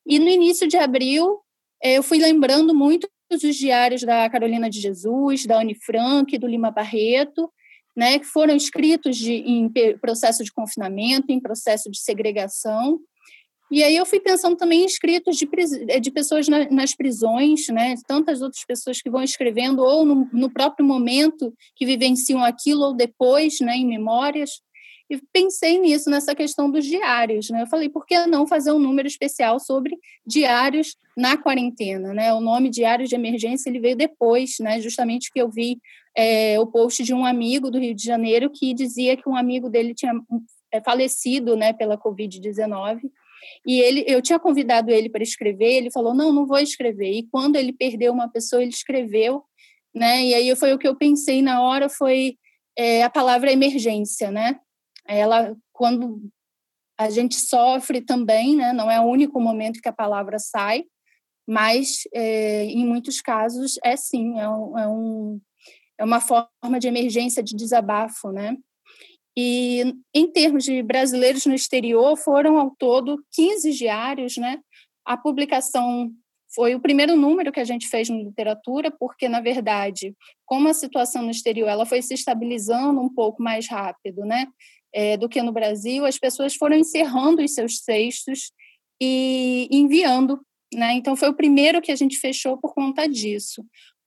E 0.05 0.19
no 0.19 0.29
início 0.29 0.67
de 0.67 0.77
abril, 0.77 1.39
eu 1.81 2.03
fui 2.03 2.17
lembrando 2.17 2.73
muito 2.73 3.09
dos 3.29 3.55
diários 3.55 4.03
da 4.03 4.29
Carolina 4.29 4.69
de 4.69 4.79
Jesus, 4.79 5.45
da 5.45 5.59
Anne 5.59 5.75
Frank, 5.75 6.37
do 6.37 6.47
Lima 6.47 6.71
Barreto, 6.71 7.51
né, 7.95 8.19
que 8.19 8.25
foram 8.25 8.55
escritos 8.55 9.17
de, 9.17 9.33
em 9.33 9.71
processo 9.99 10.43
de 10.43 10.51
confinamento, 10.51 11.31
em 11.31 11.39
processo 11.39 11.89
de 11.89 11.99
segregação. 11.99 12.99
E 13.69 13.83
aí 13.83 13.95
eu 13.95 14.05
fui 14.05 14.19
pensando 14.19 14.55
também 14.55 14.83
em 14.83 14.85
escritos 14.85 15.35
de, 15.35 15.45
de 15.99 16.11
pessoas 16.11 16.47
na, 16.47 16.69
nas 16.69 16.95
prisões, 16.95 17.67
né, 17.67 17.95
tantas 18.07 18.41
outras 18.41 18.63
pessoas 18.65 19.01
que 19.01 19.09
vão 19.09 19.23
escrevendo 19.23 19.81
ou 19.81 20.05
no, 20.05 20.29
no, 20.31 20.49
próprio 20.49 20.85
momento 20.85 21.53
que 21.75 21.85
vivenciam 21.85 22.41
aquilo 22.41 22.85
ou 22.85 22.93
depois, 22.93 23.59
né, 23.59 23.75
em 23.75 23.85
memórias. 23.85 24.61
E 25.09 25.21
pensei 25.31 25.79
nisso, 25.79 26.09
nessa 26.09 26.35
questão 26.35 26.69
dos 26.69 26.85
diários. 26.85 27.49
Né? 27.49 27.61
Eu 27.61 27.67
falei, 27.67 27.87
por 27.87 28.05
que 28.05 28.25
não 28.25 28.45
fazer 28.45 28.71
um 28.71 28.79
número 28.79 29.07
especial 29.07 29.59
sobre 29.59 29.97
diários 30.25 30.95
na 31.15 31.37
quarentena? 31.37 32.13
Né? 32.13 32.33
O 32.33 32.41
nome 32.41 32.69
Diários 32.69 33.09
de 33.09 33.15
Emergência 33.15 33.69
ele 33.69 33.79
veio 33.79 33.95
depois, 33.95 34.55
né? 34.59 34.81
justamente 34.81 35.31
que 35.31 35.41
eu 35.41 35.49
vi 35.49 35.79
é, 36.15 36.59
o 36.59 36.67
post 36.67 37.03
de 37.03 37.13
um 37.13 37.25
amigo 37.25 37.71
do 37.71 37.79
Rio 37.79 37.95
de 37.95 38.03
Janeiro 38.03 38.49
que 38.53 38.73
dizia 38.73 39.15
que 39.15 39.29
um 39.29 39.35
amigo 39.35 39.69
dele 39.69 39.93
tinha 39.93 40.13
é, 40.73 40.81
falecido 40.81 41.55
né, 41.55 41.73
pela 41.73 41.97
Covid-19. 41.97 43.01
E 43.65 43.79
ele, 43.79 44.03
eu 44.07 44.21
tinha 44.21 44.39
convidado 44.39 44.91
ele 44.91 45.09
para 45.09 45.23
escrever, 45.23 45.73
ele 45.73 45.91
falou, 45.91 46.13
não, 46.13 46.33
não 46.33 46.45
vou 46.45 46.59
escrever. 46.59 47.11
E 47.11 47.27
quando 47.31 47.55
ele 47.55 47.71
perdeu 47.71 48.11
uma 48.11 48.29
pessoa, 48.29 48.61
ele 48.61 48.71
escreveu, 48.71 49.43
né? 49.93 50.25
E 50.25 50.33
aí 50.33 50.55
foi 50.55 50.73
o 50.73 50.77
que 50.77 50.87
eu 50.87 50.95
pensei 50.95 51.41
na 51.41 51.61
hora, 51.61 51.87
foi 51.87 52.35
é, 52.77 53.03
a 53.03 53.09
palavra 53.09 53.51
emergência, 53.51 54.31
né? 54.31 54.59
Ela 55.07 55.55
quando 55.71 56.21
a 56.99 57.09
gente 57.09 57.35
sofre 57.35 58.01
também, 58.01 58.55
né, 58.55 58.73
não 58.73 58.89
é 58.89 58.99
o 58.99 59.05
único 59.05 59.39
momento 59.39 59.81
que 59.81 59.89
a 59.89 59.93
palavra 59.93 60.39
sai, 60.39 60.83
mas 61.47 62.01
é, 62.13 62.65
em 62.65 62.85
muitos 62.85 63.21
casos 63.21 63.79
é 63.83 63.95
sim, 63.95 64.37
é, 64.39 64.49
um, 64.49 64.77
é, 64.77 64.87
um, 64.87 65.41
é 65.99 66.03
uma 66.03 66.19
forma 66.19 66.79
de 66.79 66.87
emergência, 66.87 67.41
de 67.41 67.55
desabafo, 67.55 68.31
né? 68.31 68.57
E 69.39 69.95
em 70.13 70.29
termos 70.29 70.63
de 70.63 70.81
brasileiros 70.81 71.45
no 71.45 71.53
exterior, 71.53 72.17
foram 72.17 72.57
ao 72.57 72.71
todo 72.71 73.23
15 73.31 73.71
diários, 73.71 74.35
né? 74.35 74.59
A 75.05 75.15
publicação 75.15 76.11
foi 76.53 76.73
o 76.75 76.81
primeiro 76.81 77.15
número 77.15 77.51
que 77.51 77.59
a 77.59 77.63
gente 77.63 77.87
fez 77.87 78.09
na 78.09 78.17
literatura, 78.17 78.91
porque 78.91 79.29
na 79.29 79.39
verdade, 79.39 80.15
como 80.43 80.67
a 80.67 80.73
situação 80.73 81.21
no 81.21 81.31
exterior 81.31 81.69
ela 81.69 81.85
foi 81.85 82.01
se 82.01 82.13
estabilizando 82.13 82.99
um 82.99 83.13
pouco 83.13 83.41
mais 83.41 83.67
rápido, 83.69 84.25
né? 84.25 84.47
É, 84.93 85.17
do 85.17 85.29
que 85.29 85.41
no 85.41 85.51
Brasil, 85.51 86.05
as 86.05 86.17
pessoas 86.17 86.55
foram 86.55 86.77
encerrando 86.77 87.43
os 87.43 87.53
seus 87.53 87.79
textos 87.79 88.51
e 89.01 89.67
enviando. 89.71 90.39
Né? 90.73 90.93
Então, 90.93 91.15
foi 91.15 91.29
o 91.29 91.35
primeiro 91.35 91.81
que 91.81 91.91
a 91.91 91.95
gente 91.95 92.17
fechou 92.17 92.57
por 92.57 92.73
conta 92.73 93.07
disso. 93.07 93.65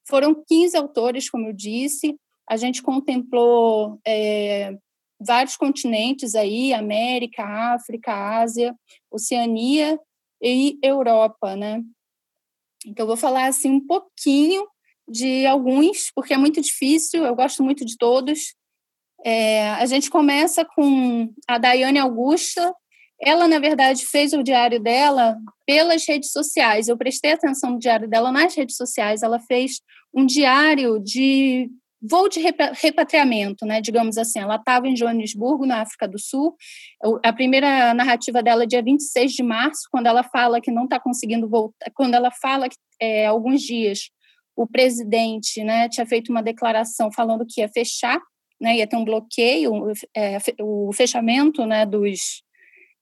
Foram 0.09 0.35
15 0.47 0.77
autores, 0.77 1.31
como 1.31 1.47
eu 1.49 1.53
disse, 1.53 2.17
a 2.49 2.57
gente 2.57 2.83
contemplou 2.83 4.01
é, 4.07 4.75
vários 5.21 5.57
continentes 5.57 6.35
aí, 6.35 6.73
América, 6.73 7.45
África, 7.45 8.13
Ásia, 8.41 8.75
Oceania 9.11 9.99
e 10.43 10.79
Europa, 10.83 11.55
né? 11.55 11.83
Então, 12.87 13.05
eu 13.05 13.09
vou 13.09 13.17
falar 13.17 13.47
assim 13.47 13.71
um 13.71 13.87
pouquinho 13.87 14.67
de 15.07 15.45
alguns, 15.47 16.11
porque 16.15 16.33
é 16.33 16.39
muito 16.39 16.61
difícil, 16.61 17.25
eu 17.25 17.35
gosto 17.35 17.63
muito 17.63 17.85
de 17.85 17.97
todos, 17.97 18.55
é, 19.25 19.71
a 19.71 19.87
gente 19.87 20.11
começa 20.11 20.65
com 20.65 21.33
a 21.47 21.59
Daiane 21.59 21.99
Augusta. 21.99 22.75
Ela, 23.21 23.47
na 23.47 23.59
verdade, 23.59 24.07
fez 24.07 24.33
o 24.33 24.43
diário 24.43 24.81
dela 24.81 25.37
pelas 25.67 26.07
redes 26.07 26.33
sociais. 26.33 26.89
Eu 26.89 26.97
prestei 26.97 27.33
atenção 27.33 27.73
no 27.73 27.79
diário 27.79 28.09
dela 28.09 28.33
nas 28.33 28.55
redes 28.55 28.77
sociais. 28.77 29.23
Ela 29.23 29.39
fez 29.39 29.81
um 30.15 30.25
diário 30.25 30.99
de 30.99 31.71
voo 32.03 32.31
de 32.31 32.41
repatriamento, 32.41 33.67
né? 33.67 33.81
Digamos 33.83 34.17
assim, 34.17 34.39
ela 34.39 34.57
estava 34.57 34.89
em 34.89 34.97
Joanesburgo, 34.97 35.67
na 35.67 35.83
África 35.83 36.09
do 36.09 36.19
Sul. 36.19 36.57
A 37.23 37.31
primeira 37.31 37.93
narrativa 37.93 38.43
dela 38.43 38.63
é 38.63 38.67
dia 38.67 38.83
26 38.83 39.33
de 39.33 39.43
março, 39.43 39.83
quando 39.91 40.07
ela 40.07 40.23
fala 40.23 40.63
que 40.63 40.71
não 40.71 40.85
está 40.85 40.99
conseguindo 40.99 41.47
voltar, 41.47 41.91
quando 41.95 42.15
ela 42.15 42.31
fala 42.31 42.71
que 42.71 42.77
é, 42.99 43.27
alguns 43.27 43.61
dias 43.61 44.11
o 44.57 44.67
presidente, 44.67 45.63
né, 45.63 45.89
tinha 45.89 46.05
feito 46.05 46.31
uma 46.31 46.43
declaração 46.43 47.11
falando 47.13 47.47
que 47.49 47.61
ia 47.61 47.69
fechar 47.69 48.21
né, 48.61 48.77
ia 48.77 48.87
ter 48.87 48.97
um 48.97 49.05
bloqueio, 49.05 49.73
é, 50.15 50.37
o 50.61 50.93
fechamento 50.93 51.65
né, 51.65 51.87
dos, 51.87 52.43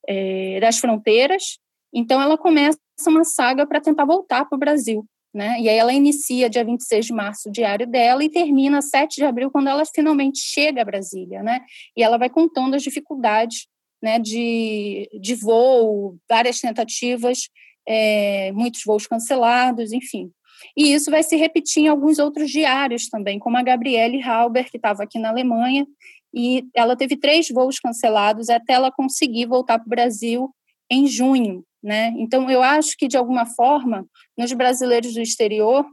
é, 0.09 0.61
das 0.61 0.79
fronteiras. 0.79 1.59
Então, 1.93 2.21
ela 2.21 2.39
começa 2.39 2.79
uma 3.07 3.25
saga 3.25 3.67
para 3.67 3.81
tentar 3.81 4.05
voltar 4.05 4.45
para 4.45 4.57
o 4.57 4.59
Brasil. 4.59 5.05
né? 5.35 5.61
E 5.61 5.69
aí 5.69 5.77
ela 5.77 5.93
inicia 5.93 6.49
dia 6.49 6.65
26 6.65 7.07
de 7.07 7.13
março 7.13 7.49
o 7.49 7.53
diário 7.53 7.87
dela 7.87 8.25
e 8.25 8.31
termina 8.31 8.81
7 8.81 9.17
de 9.17 9.25
abril, 9.25 9.51
quando 9.51 9.69
ela 9.69 9.85
finalmente 9.85 10.39
chega 10.41 10.83
a 10.83 10.85
Brasília, 10.85 11.43
né? 11.43 11.61
E 11.97 12.03
ela 12.03 12.17
vai 12.19 12.31
contando 12.31 12.75
as 12.75 12.83
dificuldades 12.83 13.67
né, 14.03 14.19
de, 14.19 15.09
de 15.21 15.35
voo, 15.35 16.17
várias 16.29 16.61
tentativas, 16.61 17.49
é, 17.87 18.53
muitos 18.53 18.83
voos 18.85 19.07
cancelados, 19.07 19.93
enfim. 19.93 20.31
E 20.77 20.93
isso 20.93 21.11
vai 21.11 21.23
se 21.23 21.37
repetir 21.37 21.85
em 21.85 21.89
alguns 21.89 22.19
outros 22.19 22.51
diários 22.51 23.09
também, 23.09 23.39
como 23.39 23.57
a 23.57 23.63
Gabriele 23.63 24.23
Halber, 24.23 24.71
que 24.71 24.77
estava 24.77 25.03
aqui 25.03 25.19
na 25.19 25.31
Alemanha, 25.31 25.87
e 26.35 26.65
ela 26.75 26.97
teve 26.97 27.17
três 27.17 27.49
voos 27.49 27.79
cancelados 27.79 28.49
até 28.49 28.75
ela 28.75 28.93
conseguir 28.93 29.47
voltar 29.47 29.79
para 29.79 29.87
o 29.87 29.91
Brasil 29.91 30.51
em 30.91 31.07
junho. 31.07 31.65
Né? 31.83 32.13
Então, 32.19 32.51
eu 32.51 32.63
acho 32.63 32.97
que, 32.97 33.07
de 33.07 33.17
alguma 33.17 33.47
forma, 33.47 34.07
nos 34.37 34.53
brasileiros 34.53 35.15
do 35.15 35.21
exterior, 35.21 35.87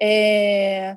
é, 0.00 0.96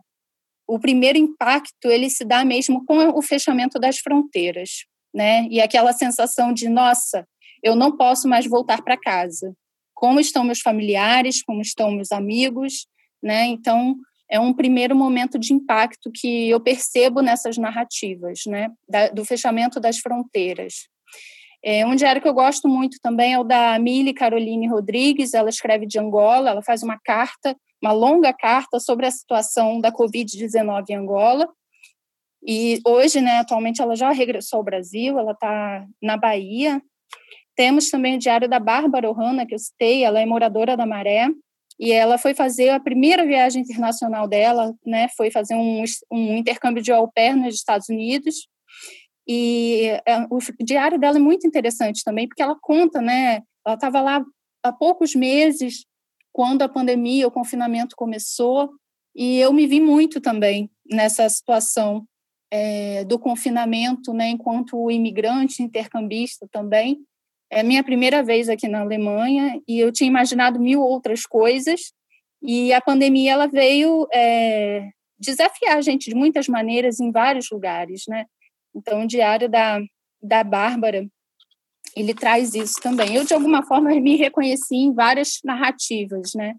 o 0.67 0.79
primeiro 0.79 1.17
impacto 1.17 1.89
ele 1.89 2.09
se 2.09 2.23
dá 2.25 2.43
mesmo 2.43 2.85
com 2.85 3.09
o 3.17 3.21
fechamento 3.21 3.79
das 3.79 3.99
fronteiras, 3.99 4.85
né? 5.13 5.47
E 5.49 5.61
aquela 5.61 5.93
sensação 5.93 6.53
de, 6.53 6.69
nossa, 6.69 7.27
eu 7.61 7.75
não 7.75 7.95
posso 7.95 8.27
mais 8.27 8.47
voltar 8.47 8.81
para 8.81 8.99
casa. 8.99 9.53
Como 9.93 10.19
estão 10.19 10.43
meus 10.43 10.59
familiares, 10.59 11.43
como 11.43 11.61
estão 11.61 11.91
meus 11.91 12.11
amigos, 12.11 12.87
né? 13.23 13.45
Então, 13.45 13.95
é 14.29 14.39
um 14.39 14.53
primeiro 14.53 14.95
momento 14.95 15.39
de 15.39 15.53
impacto 15.53 16.11
que 16.11 16.49
eu 16.49 16.59
percebo 16.59 17.21
nessas 17.21 17.57
narrativas, 17.57 18.41
né? 18.45 18.69
Da, 18.87 19.09
do 19.09 19.23
fechamento 19.23 19.79
das 19.79 19.99
fronteiras. 19.99 20.87
É, 21.65 21.85
um 21.85 21.95
diário 21.95 22.21
que 22.21 22.27
eu 22.27 22.33
gosto 22.33 22.67
muito 22.67 22.97
também 23.01 23.33
é 23.33 23.39
o 23.39 23.43
da 23.43 23.79
Mili 23.79 24.13
Caroline 24.13 24.67
Rodrigues, 24.67 25.33
ela 25.33 25.49
escreve 25.49 25.85
de 25.85 25.97
Angola, 25.97 26.49
ela 26.49 26.61
faz 26.61 26.83
uma 26.83 26.99
carta, 26.99 27.55
uma 27.81 27.93
longa 27.93 28.33
carta 28.33 28.81
sobre 28.81 29.05
a 29.05 29.11
situação 29.11 29.79
da 29.79 29.89
Covid-19 29.89 30.89
em 30.89 30.95
Angola. 30.95 31.47
E 32.45 32.81
hoje, 32.85 33.21
né, 33.21 33.37
atualmente, 33.37 33.81
ela 33.81 33.95
já 33.95 34.11
regressou 34.11 34.57
ao 34.57 34.63
Brasil, 34.63 35.17
ela 35.17 35.31
está 35.31 35.85
na 36.01 36.17
Bahia. 36.17 36.81
Temos 37.55 37.89
também 37.89 38.15
o 38.15 38.19
diário 38.19 38.49
da 38.49 38.59
Bárbara 38.59 39.09
Ohana, 39.09 39.45
que 39.45 39.55
eu 39.55 39.59
citei, 39.59 40.03
ela 40.03 40.19
é 40.19 40.25
moradora 40.25 40.75
da 40.75 40.85
Maré, 40.85 41.29
e 41.79 41.91
ela 41.91 42.17
foi 42.17 42.33
fazer 42.33 42.69
a 42.69 42.79
primeira 42.79 43.25
viagem 43.25 43.61
internacional 43.61 44.27
dela, 44.27 44.73
né, 44.85 45.07
foi 45.17 45.31
fazer 45.31 45.55
um, 45.55 45.83
um 46.11 46.37
intercâmbio 46.37 46.83
de 46.83 46.91
au 46.91 47.11
pair 47.11 47.35
nos 47.35 47.55
Estados 47.55 47.89
Unidos, 47.89 48.47
e 49.27 49.87
é, 50.05 50.25
o 50.29 50.39
diário 50.61 50.99
dela 50.99 51.17
é 51.17 51.21
muito 51.21 51.47
interessante 51.47 52.03
também, 52.03 52.27
porque 52.27 52.41
ela 52.41 52.57
conta, 52.61 53.01
né? 53.01 53.41
Ela 53.65 53.75
estava 53.75 54.01
lá 54.01 54.23
há 54.61 54.71
poucos 54.71 55.15
meses, 55.15 55.85
quando 56.31 56.61
a 56.61 56.69
pandemia, 56.69 57.27
o 57.27 57.31
confinamento 57.31 57.95
começou, 57.95 58.71
e 59.15 59.39
eu 59.39 59.53
me 59.53 59.67
vi 59.67 59.79
muito 59.79 60.19
também 60.19 60.69
nessa 60.89 61.27
situação 61.29 62.05
é, 62.51 63.03
do 63.05 63.17
confinamento, 63.17 64.13
né? 64.13 64.29
Enquanto 64.29 64.91
imigrante, 64.91 65.63
intercambista 65.63 66.47
também. 66.51 66.99
É 67.55 67.61
minha 67.61 67.83
primeira 67.83 68.23
vez 68.23 68.49
aqui 68.49 68.67
na 68.67 68.81
Alemanha 68.81 69.61
e 69.67 69.79
eu 69.79 69.91
tinha 69.91 70.07
imaginado 70.07 70.59
mil 70.59 70.81
outras 70.81 71.23
coisas. 71.25 71.93
E 72.41 72.73
a 72.73 72.81
pandemia 72.81 73.33
ela 73.33 73.47
veio 73.47 74.07
é, 74.11 74.89
desafiar 75.19 75.77
a 75.77 75.81
gente 75.81 76.09
de 76.09 76.15
muitas 76.15 76.47
maneiras 76.47 76.99
em 76.99 77.11
vários 77.11 77.49
lugares, 77.51 78.03
né? 78.07 78.25
Então, 78.75 79.03
o 79.03 79.07
diário 79.07 79.47
da, 79.47 79.79
da 80.21 80.43
Bárbara, 80.43 81.07
ele 81.95 82.13
traz 82.13 82.55
isso 82.55 82.81
também. 82.81 83.15
Eu, 83.15 83.23
de 83.23 83.35
alguma 83.35 83.63
forma, 83.63 83.89
me 83.91 84.15
reconheci 84.15 84.75
em 84.75 84.93
várias 84.93 85.39
narrativas, 85.43 86.31
né? 86.35 86.55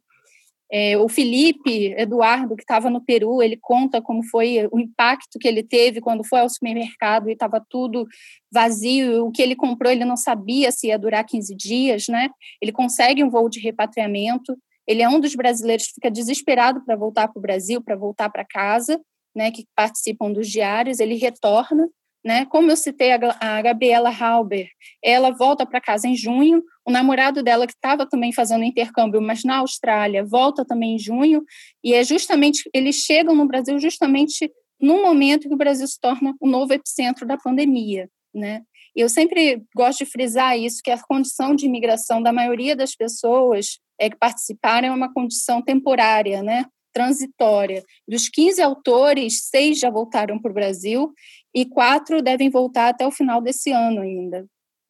É, 0.77 0.99
o 0.99 1.09
Felipe 1.09 1.95
Eduardo, 1.97 2.57
que 2.57 2.65
estava 2.65 2.91
no 2.91 3.01
Peru, 3.01 3.41
ele 3.41 3.57
conta 3.57 4.03
como 4.03 4.25
foi 4.25 4.69
o 4.73 4.81
impacto 4.81 5.39
que 5.39 5.47
ele 5.47 5.63
teve 5.63 6.01
quando 6.01 6.25
foi 6.25 6.41
ao 6.41 6.49
supermercado 6.49 7.29
e 7.29 7.33
estava 7.33 7.65
tudo 7.71 8.05
vazio. 8.53 9.25
O 9.25 9.31
que 9.31 9.41
ele 9.41 9.55
comprou, 9.55 9.93
ele 9.93 10.05
não 10.05 10.17
sabia 10.17 10.73
se 10.73 10.89
ia 10.89 10.99
durar 10.99 11.25
15 11.25 11.55
dias, 11.55 12.09
né? 12.09 12.29
Ele 12.61 12.73
consegue 12.73 13.23
um 13.23 13.31
voo 13.31 13.49
de 13.49 13.61
repatriamento. 13.61 14.59
Ele 14.85 15.01
é 15.01 15.09
um 15.09 15.21
dos 15.21 15.37
brasileiros 15.37 15.87
que 15.87 15.95
fica 15.95 16.11
desesperado 16.11 16.85
para 16.85 16.97
voltar 16.97 17.29
para 17.29 17.39
o 17.39 17.43
Brasil, 17.43 17.81
para 17.81 17.95
voltar 17.95 18.29
para 18.29 18.45
casa, 18.45 19.01
né? 19.33 19.53
Que 19.53 19.69
participam 19.77 20.33
dos 20.33 20.51
diários. 20.51 20.99
Ele 20.99 21.15
retorna 21.15 21.89
né? 22.25 22.47
Como 22.47 22.71
eu 22.71 22.77
citei 22.77 23.13
a, 23.13 23.19
a 23.41 23.61
Gabriela 23.61 24.11
Halber, 24.11 24.69
ela 25.03 25.31
volta 25.31 25.67
para 25.67 25.81
casa 25.81 26.09
em 26.09 26.17
junho, 26.17 26.63
o 26.87 26.91
namorado 26.91 27.43
dela, 27.43 27.67
que 27.67 27.75
estava 27.75 28.09
também 28.09 28.33
fazendo 28.33 28.65
intercâmbio, 28.65 29.21
mas 29.21 29.45
na 29.45 29.59
Austrália, 29.59 30.25
volta 30.25 30.65
também 30.65 30.95
em 30.95 30.99
junho, 30.99 31.45
e 31.83 31.93
é 31.93 32.03
justamente, 32.03 32.69
eles 32.73 32.97
chegam 32.97 33.35
no 33.35 33.47
Brasil 33.47 33.79
justamente 33.79 34.51
no 34.81 35.03
momento 35.03 35.49
que 35.49 35.55
o 35.55 35.59
Brasil 35.59 35.87
se 35.87 36.01
torna 36.01 36.35
o 36.41 36.49
novo 36.49 36.73
epicentro 36.73 37.27
da 37.27 37.37
pandemia, 37.37 38.09
né? 38.35 38.63
Eu 38.97 39.09
sempre 39.09 39.63
gosto 39.75 40.05
de 40.05 40.11
frisar 40.11 40.59
isso, 40.59 40.81
que 40.83 40.91
a 40.91 41.03
condição 41.03 41.55
de 41.55 41.67
imigração 41.67 42.23
da 42.23 42.33
maioria 42.33 42.77
das 42.77 42.95
pessoas 42.95 43.79
é 43.99 44.09
que 44.09 44.17
participaram 44.17 44.89
é 44.89 44.91
uma 44.93 45.13
condição 45.13 45.61
temporária, 45.61 46.43
né? 46.43 46.65
transitória. 46.95 47.85
Dos 48.07 48.29
15 48.29 48.63
autores, 48.63 49.49
seis 49.49 49.81
já 49.81 49.91
voltaram 49.91 50.41
para 50.41 50.51
o 50.51 50.55
Brasil 50.55 51.13
e 51.55 51.65
quatro 51.65 52.21
devem 52.21 52.51
voltar 52.51 52.89
até 52.89 53.07
o 53.07 53.13
final 53.13 53.41
desse 53.41 53.71
ano 53.71 54.01
ainda. 54.01 54.47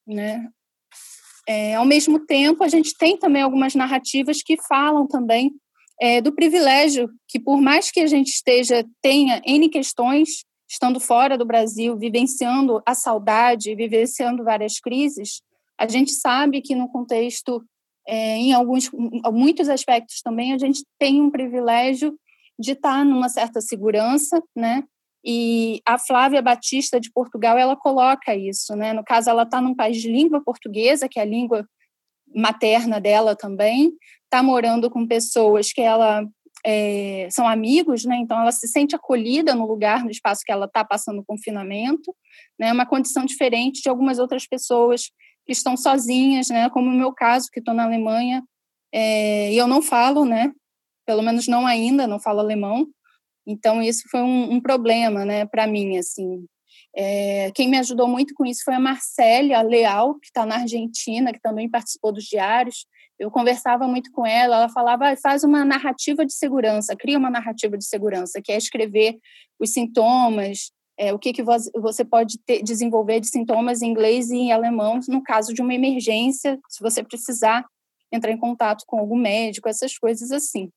Né? 0.07 0.49
É, 1.47 1.75
ao 1.75 1.85
mesmo 1.85 2.25
tempo, 2.25 2.65
a 2.65 2.69
gente 2.69 2.97
tem 2.97 3.19
também 3.19 3.43
algumas 3.43 3.75
narrativas 3.75 4.43
que 4.43 4.57
falam 4.67 5.07
também 5.07 5.53
é, 6.01 6.21
do 6.21 6.35
privilégio 6.35 7.09
que, 7.29 7.39
por 7.39 7.61
mais 7.61 7.91
que 7.91 8.01
a 8.01 8.07
gente 8.07 8.29
esteja 8.29 8.85
tenha 9.03 9.43
N 9.45 9.69
questões, 9.69 10.45
estando 10.69 10.99
fora 10.99 11.37
do 11.37 11.45
Brasil, 11.45 11.97
vivenciando 11.97 12.83
a 12.87 12.95
saudade, 12.95 13.75
vivenciando 13.75 14.43
várias 14.43 14.81
crises, 14.81 15.43
a 15.79 15.87
gente 15.87 16.13
sabe 16.13 16.63
que 16.63 16.75
no 16.75 16.89
contexto 16.89 17.63
é, 18.07 18.37
em 18.37 18.53
alguns 18.53 18.91
muitos 19.33 19.69
aspectos 19.69 20.21
também 20.23 20.53
a 20.53 20.59
gente 20.59 20.85
tem 20.99 21.23
um 21.23 21.31
privilégio 21.31 22.19
de 22.59 22.73
estar 22.73 23.05
numa 23.05 23.29
certa 23.29 23.61
segurança, 23.61 24.43
né? 24.55 24.85
E 25.25 25.81
a 25.87 25.99
Flávia 25.99 26.43
Batista 26.43 27.01
de 27.01 27.11
Portugal 27.11 27.57
ela 27.57 27.75
coloca 27.75 28.35
isso, 28.35 28.77
né? 28.77 28.93
No 28.93 29.03
caso 29.03 29.31
ela 29.31 29.45
está 29.45 29.61
num 29.61 29.75
país 29.75 30.01
de 30.01 30.11
língua 30.11 30.43
portuguesa, 30.45 31.09
que 31.09 31.19
é 31.19 31.23
a 31.23 31.27
língua 31.27 31.67
materna 32.35 33.01
dela 33.01 33.35
também, 33.35 33.93
está 34.25 34.43
morando 34.43 34.91
com 34.91 35.07
pessoas 35.07 35.73
que 35.73 35.81
ela 35.81 36.27
é, 36.67 37.29
são 37.31 37.47
amigos, 37.47 38.05
né? 38.05 38.17
Então 38.17 38.41
ela 38.41 38.53
se 38.53 38.67
sente 38.67 38.95
acolhida 38.95 39.55
no 39.55 39.67
lugar, 39.67 40.05
no 40.05 40.11
espaço 40.11 40.43
que 40.45 40.53
ela 40.53 40.67
está 40.67 40.85
passando 40.85 41.25
confinamento, 41.27 42.15
né? 42.59 42.73
Uma 42.73 42.87
condição 42.87 43.25
diferente 43.25 43.83
de 43.83 43.89
algumas 43.89 44.19
outras 44.19 44.47
pessoas 44.47 45.11
que 45.47 45.53
estão 45.53 45.77
sozinhas, 45.77 46.49
né? 46.49 46.69
Como 46.71 46.91
o 46.91 46.95
meu 46.95 47.13
caso, 47.13 47.49
que 47.53 47.61
estou 47.61 47.75
na 47.75 47.85
Alemanha 47.85 48.43
é, 48.93 49.53
e 49.53 49.57
eu 49.57 49.67
não 49.67 49.83
falo, 49.83 50.25
né? 50.25 50.53
Pelo 51.07 51.23
menos 51.23 51.47
não 51.47 51.67
ainda, 51.67 52.07
não 52.07 52.21
falo 52.21 52.41
alemão. 52.41 52.87
Então 53.47 53.83
isso 53.83 54.05
foi 54.11 54.21
um, 54.21 54.55
um 54.55 54.61
problema, 54.61 55.25
né? 55.25 55.45
Para 55.47 55.67
mim, 55.67 55.99
assim. 55.99 56.47
É, 56.97 57.51
quem 57.53 57.69
me 57.69 57.79
ajudou 57.79 58.07
muito 58.07 58.35
com 58.35 58.47
isso 58.47 58.63
foi 58.65 58.75
a 58.75 58.81
Marcélia 58.81 59.61
Leal, 59.63 60.15
que 60.21 60.27
está 60.27 60.47
na 60.47 60.57
Argentina, 60.61 61.33
que 61.33 61.41
também 61.41 61.69
participou 61.69 62.13
dos 62.13 62.25
diários. 62.25 62.87
Eu 63.19 63.31
conversava 63.31 63.87
muito 63.87 64.11
com 64.13 64.27
ela, 64.27 64.57
ela 64.57 64.69
falava, 64.69 65.11
ah, 65.11 65.17
faz 65.17 65.45
uma 65.45 65.65
narrativa 65.65 66.25
de 66.25 66.35
segurança, 66.35 66.97
cria 66.97 67.19
uma 67.19 67.31
narrativa 67.31 67.77
de 67.77 67.85
segurança, 67.85 68.41
que 68.43 68.53
é 68.53 68.57
escrever 68.57 69.17
os 69.59 69.73
sintomas, 69.73 70.73
é, 70.99 71.13
o 71.13 71.19
que, 71.19 71.33
que 71.33 71.43
você 71.43 72.05
pode 72.05 72.39
ter, 72.45 72.63
desenvolver 72.63 73.21
de 73.21 73.29
sintomas 73.29 73.83
em 73.83 73.91
inglês 73.91 74.31
e 74.31 74.37
em 74.37 74.53
alemão 74.53 75.01
no 75.09 75.23
caso 75.23 75.53
de 75.53 75.61
uma 75.61 75.75
emergência, 75.75 76.59
se 76.69 76.81
você 76.81 77.03
precisar 77.03 77.65
entrar 78.13 78.31
em 78.31 78.39
contato 78.39 78.85
com 78.87 78.99
algum 78.99 79.17
médico, 79.17 79.69
essas 79.69 79.99
coisas 79.99 80.31
assim. 80.31 80.71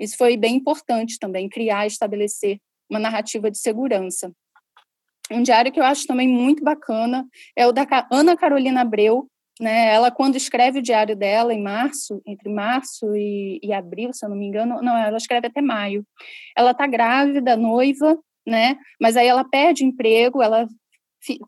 Isso 0.00 0.16
foi 0.16 0.36
bem 0.36 0.56
importante 0.56 1.18
também, 1.18 1.48
criar 1.48 1.84
e 1.84 1.88
estabelecer 1.88 2.58
uma 2.88 2.98
narrativa 2.98 3.50
de 3.50 3.58
segurança. 3.58 4.32
Um 5.30 5.42
diário 5.42 5.70
que 5.70 5.78
eu 5.78 5.84
acho 5.84 6.06
também 6.06 6.26
muito 6.26 6.64
bacana 6.64 7.24
é 7.54 7.66
o 7.66 7.72
da 7.72 7.86
Ana 8.10 8.36
Carolina 8.36 8.80
Abreu, 8.80 9.28
né? 9.60 9.92
Ela, 9.92 10.10
quando 10.10 10.36
escreve 10.36 10.78
o 10.78 10.82
diário 10.82 11.14
dela, 11.14 11.52
em 11.52 11.62
março, 11.62 12.20
entre 12.26 12.48
março 12.48 13.14
e, 13.14 13.60
e 13.62 13.72
abril, 13.72 14.12
se 14.12 14.24
eu 14.24 14.30
não 14.30 14.36
me 14.36 14.46
engano, 14.46 14.80
não, 14.82 14.96
ela 14.96 15.18
escreve 15.18 15.48
até 15.48 15.60
maio. 15.60 16.04
Ela 16.56 16.70
está 16.70 16.86
grávida, 16.86 17.56
noiva, 17.56 18.18
né? 18.46 18.78
Mas 19.00 19.18
aí 19.18 19.28
ela 19.28 19.44
perde 19.44 19.84
emprego, 19.84 20.42
ela 20.42 20.66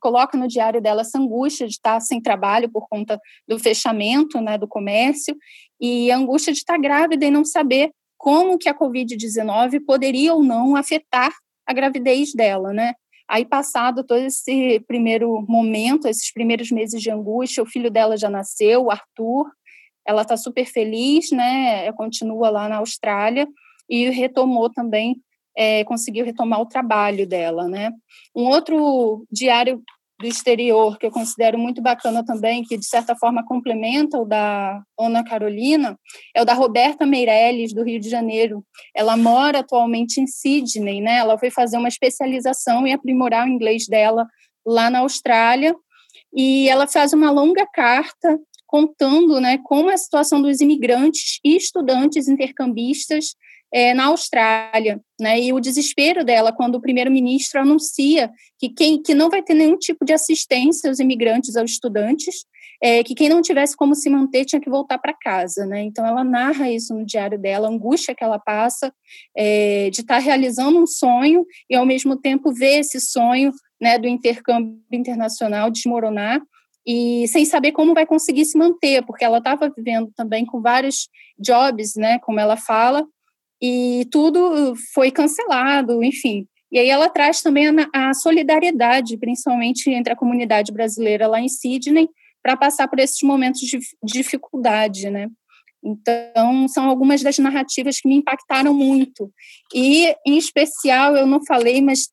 coloca 0.00 0.36
no 0.36 0.46
diário 0.46 0.80
dela 0.80 1.00
essa 1.00 1.18
angústia 1.18 1.66
de 1.66 1.72
estar 1.72 1.98
sem 2.00 2.20
trabalho 2.20 2.70
por 2.70 2.86
conta 2.88 3.18
do 3.48 3.58
fechamento, 3.58 4.38
né, 4.38 4.58
do 4.58 4.68
comércio, 4.68 5.34
e 5.80 6.10
a 6.10 6.16
angústia 6.16 6.52
de 6.52 6.58
estar 6.58 6.78
grávida 6.78 7.24
e 7.24 7.30
não 7.30 7.42
saber 7.42 7.90
como 8.22 8.56
que 8.56 8.68
a 8.68 8.74
COVID-19 8.74 9.84
poderia 9.84 10.32
ou 10.32 10.44
não 10.44 10.76
afetar 10.76 11.32
a 11.66 11.72
gravidez 11.72 12.32
dela, 12.32 12.72
né? 12.72 12.94
Aí, 13.28 13.44
passado 13.44 14.04
todo 14.04 14.20
esse 14.20 14.78
primeiro 14.86 15.44
momento, 15.48 16.06
esses 16.06 16.32
primeiros 16.32 16.70
meses 16.70 17.02
de 17.02 17.10
angústia, 17.10 17.64
o 17.64 17.66
filho 17.66 17.90
dela 17.90 18.16
já 18.16 18.30
nasceu, 18.30 18.84
o 18.84 18.90
Arthur, 18.92 19.50
ela 20.06 20.22
está 20.22 20.36
super 20.36 20.64
feliz, 20.66 21.32
né? 21.32 21.90
Continua 21.94 22.48
lá 22.48 22.68
na 22.68 22.76
Austrália 22.76 23.48
e 23.90 24.08
retomou 24.10 24.70
também, 24.70 25.20
é, 25.56 25.82
conseguiu 25.82 26.24
retomar 26.24 26.60
o 26.60 26.66
trabalho 26.66 27.26
dela, 27.26 27.66
né? 27.66 27.90
Um 28.36 28.44
outro 28.44 29.26
diário 29.32 29.82
do 30.22 30.28
exterior 30.28 30.96
que 30.98 31.04
eu 31.04 31.10
considero 31.10 31.58
muito 31.58 31.82
bacana 31.82 32.24
também, 32.24 32.62
que 32.62 32.78
de 32.78 32.86
certa 32.86 33.14
forma 33.16 33.44
complementa 33.44 34.18
o 34.18 34.24
da 34.24 34.80
Ana 34.98 35.24
Carolina, 35.24 35.98
é 36.34 36.40
o 36.40 36.44
da 36.44 36.54
Roberta 36.54 37.04
Meirelles, 37.04 37.74
do 37.74 37.82
Rio 37.82 38.00
de 38.00 38.08
Janeiro. 38.08 38.64
Ela 38.94 39.16
mora 39.16 39.58
atualmente 39.58 40.20
em 40.20 40.26
Sydney, 40.26 41.00
né? 41.00 41.18
Ela 41.18 41.36
foi 41.36 41.50
fazer 41.50 41.76
uma 41.76 41.88
especialização 41.88 42.86
e 42.86 42.92
aprimorar 42.92 43.46
o 43.46 43.50
inglês 43.50 43.86
dela 43.86 44.26
lá 44.64 44.88
na 44.88 45.00
Austrália, 45.00 45.74
e 46.34 46.68
ela 46.68 46.86
faz 46.86 47.12
uma 47.12 47.30
longa 47.30 47.66
carta 47.66 48.38
contando 48.66 49.38
né, 49.38 49.58
como 49.64 49.90
é 49.90 49.94
a 49.94 49.98
situação 49.98 50.40
dos 50.40 50.62
imigrantes 50.62 51.38
e 51.44 51.56
estudantes 51.56 52.26
intercambistas 52.26 53.34
é, 53.72 53.94
na 53.94 54.06
Austrália, 54.06 55.00
né, 55.18 55.40
e 55.40 55.52
o 55.52 55.60
desespero 55.60 56.24
dela 56.24 56.52
quando 56.52 56.74
o 56.74 56.80
primeiro-ministro 56.80 57.60
anuncia 57.60 58.30
que, 58.58 58.68
quem, 58.68 59.02
que 59.02 59.14
não 59.14 59.30
vai 59.30 59.42
ter 59.42 59.54
nenhum 59.54 59.78
tipo 59.78 60.04
de 60.04 60.12
assistência 60.12 60.90
aos 60.90 61.00
imigrantes, 61.00 61.56
aos 61.56 61.70
estudantes, 61.70 62.44
é, 62.82 63.04
que 63.04 63.14
quem 63.14 63.28
não 63.28 63.40
tivesse 63.40 63.76
como 63.76 63.94
se 63.94 64.10
manter 64.10 64.44
tinha 64.44 64.60
que 64.60 64.68
voltar 64.68 64.98
para 64.98 65.14
casa, 65.14 65.64
né? 65.64 65.82
Então 65.82 66.04
ela 66.04 66.24
narra 66.24 66.68
isso 66.68 66.92
no 66.92 67.06
diário 67.06 67.38
dela, 67.38 67.68
a 67.68 67.70
angústia 67.70 68.12
que 68.12 68.24
ela 68.24 68.40
passa 68.40 68.92
é, 69.36 69.88
de 69.88 70.00
estar 70.00 70.16
tá 70.16 70.20
realizando 70.20 70.82
um 70.82 70.86
sonho 70.86 71.46
e 71.70 71.76
ao 71.76 71.86
mesmo 71.86 72.16
tempo 72.16 72.52
ver 72.52 72.80
esse 72.80 73.00
sonho, 73.00 73.52
né, 73.80 73.98
do 73.98 74.08
intercâmbio 74.08 74.80
internacional 74.90 75.70
desmoronar 75.70 76.42
e 76.84 77.26
sem 77.28 77.44
saber 77.44 77.70
como 77.70 77.94
vai 77.94 78.04
conseguir 78.04 78.44
se 78.44 78.58
manter, 78.58 79.04
porque 79.06 79.24
ela 79.24 79.38
estava 79.38 79.70
vivendo 79.70 80.10
também 80.16 80.44
com 80.44 80.60
vários 80.60 81.08
jobs, 81.38 81.94
né, 81.94 82.18
como 82.18 82.40
ela 82.40 82.56
fala, 82.56 83.06
e 83.62 84.08
tudo 84.10 84.74
foi 84.92 85.12
cancelado, 85.12 86.02
enfim. 86.02 86.48
E 86.72 86.78
aí 86.78 86.88
ela 86.88 87.08
traz 87.08 87.40
também 87.40 87.66
a, 87.94 88.12
solidariedade, 88.12 89.16
principalmente 89.16 89.88
entre 89.88 90.12
a 90.12 90.16
comunidade 90.16 90.72
brasileira 90.72 91.28
lá 91.28 91.40
em 91.40 91.48
Sydney, 91.48 92.08
para 92.42 92.56
passar 92.56 92.88
por 92.88 92.98
esses 92.98 93.22
momentos 93.22 93.60
de 93.60 93.78
dificuldade, 94.02 95.08
né? 95.10 95.28
Então, 95.84 96.66
são 96.66 96.88
algumas 96.88 97.22
das 97.22 97.38
narrativas 97.38 98.00
que 98.00 98.08
me 98.08 98.16
impactaram 98.16 98.74
muito. 98.74 99.30
E, 99.72 100.14
em 100.26 100.36
especial, 100.36 101.14
eu 101.14 101.26
não 101.26 101.44
falei, 101.44 101.80
mas 101.80 102.08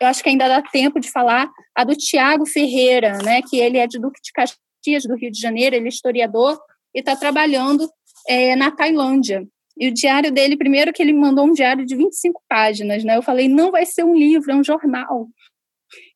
eu 0.00 0.08
acho 0.08 0.22
que 0.22 0.28
ainda 0.28 0.48
dá 0.48 0.60
tempo 0.60 1.00
de 1.00 1.10
falar 1.10 1.48
a 1.74 1.84
do 1.84 1.94
Tiago 1.94 2.44
Ferreira, 2.44 3.18
né? 3.18 3.40
Que 3.42 3.58
ele 3.58 3.78
é 3.78 3.86
de 3.86 3.98
Duque 3.98 4.20
de 4.22 4.32
Caxias, 4.32 5.04
do 5.04 5.16
Rio 5.16 5.30
de 5.30 5.40
Janeiro, 5.40 5.76
ele 5.76 5.86
é 5.86 5.88
historiador 5.88 6.58
e 6.94 6.98
está 6.98 7.14
trabalhando 7.14 7.88
é, 8.26 8.56
na 8.56 8.70
Tailândia. 8.70 9.46
E 9.78 9.88
o 9.88 9.94
diário 9.94 10.30
dele, 10.30 10.56
primeiro 10.56 10.92
que 10.92 11.02
ele 11.02 11.12
me 11.12 11.20
mandou 11.20 11.46
um 11.46 11.52
diário 11.52 11.86
de 11.86 11.96
25 11.96 12.42
páginas, 12.48 13.04
né? 13.04 13.16
Eu 13.16 13.22
falei, 13.22 13.48
não 13.48 13.70
vai 13.70 13.86
ser 13.86 14.04
um 14.04 14.14
livro, 14.14 14.50
é 14.50 14.54
um 14.54 14.64
jornal. 14.64 15.28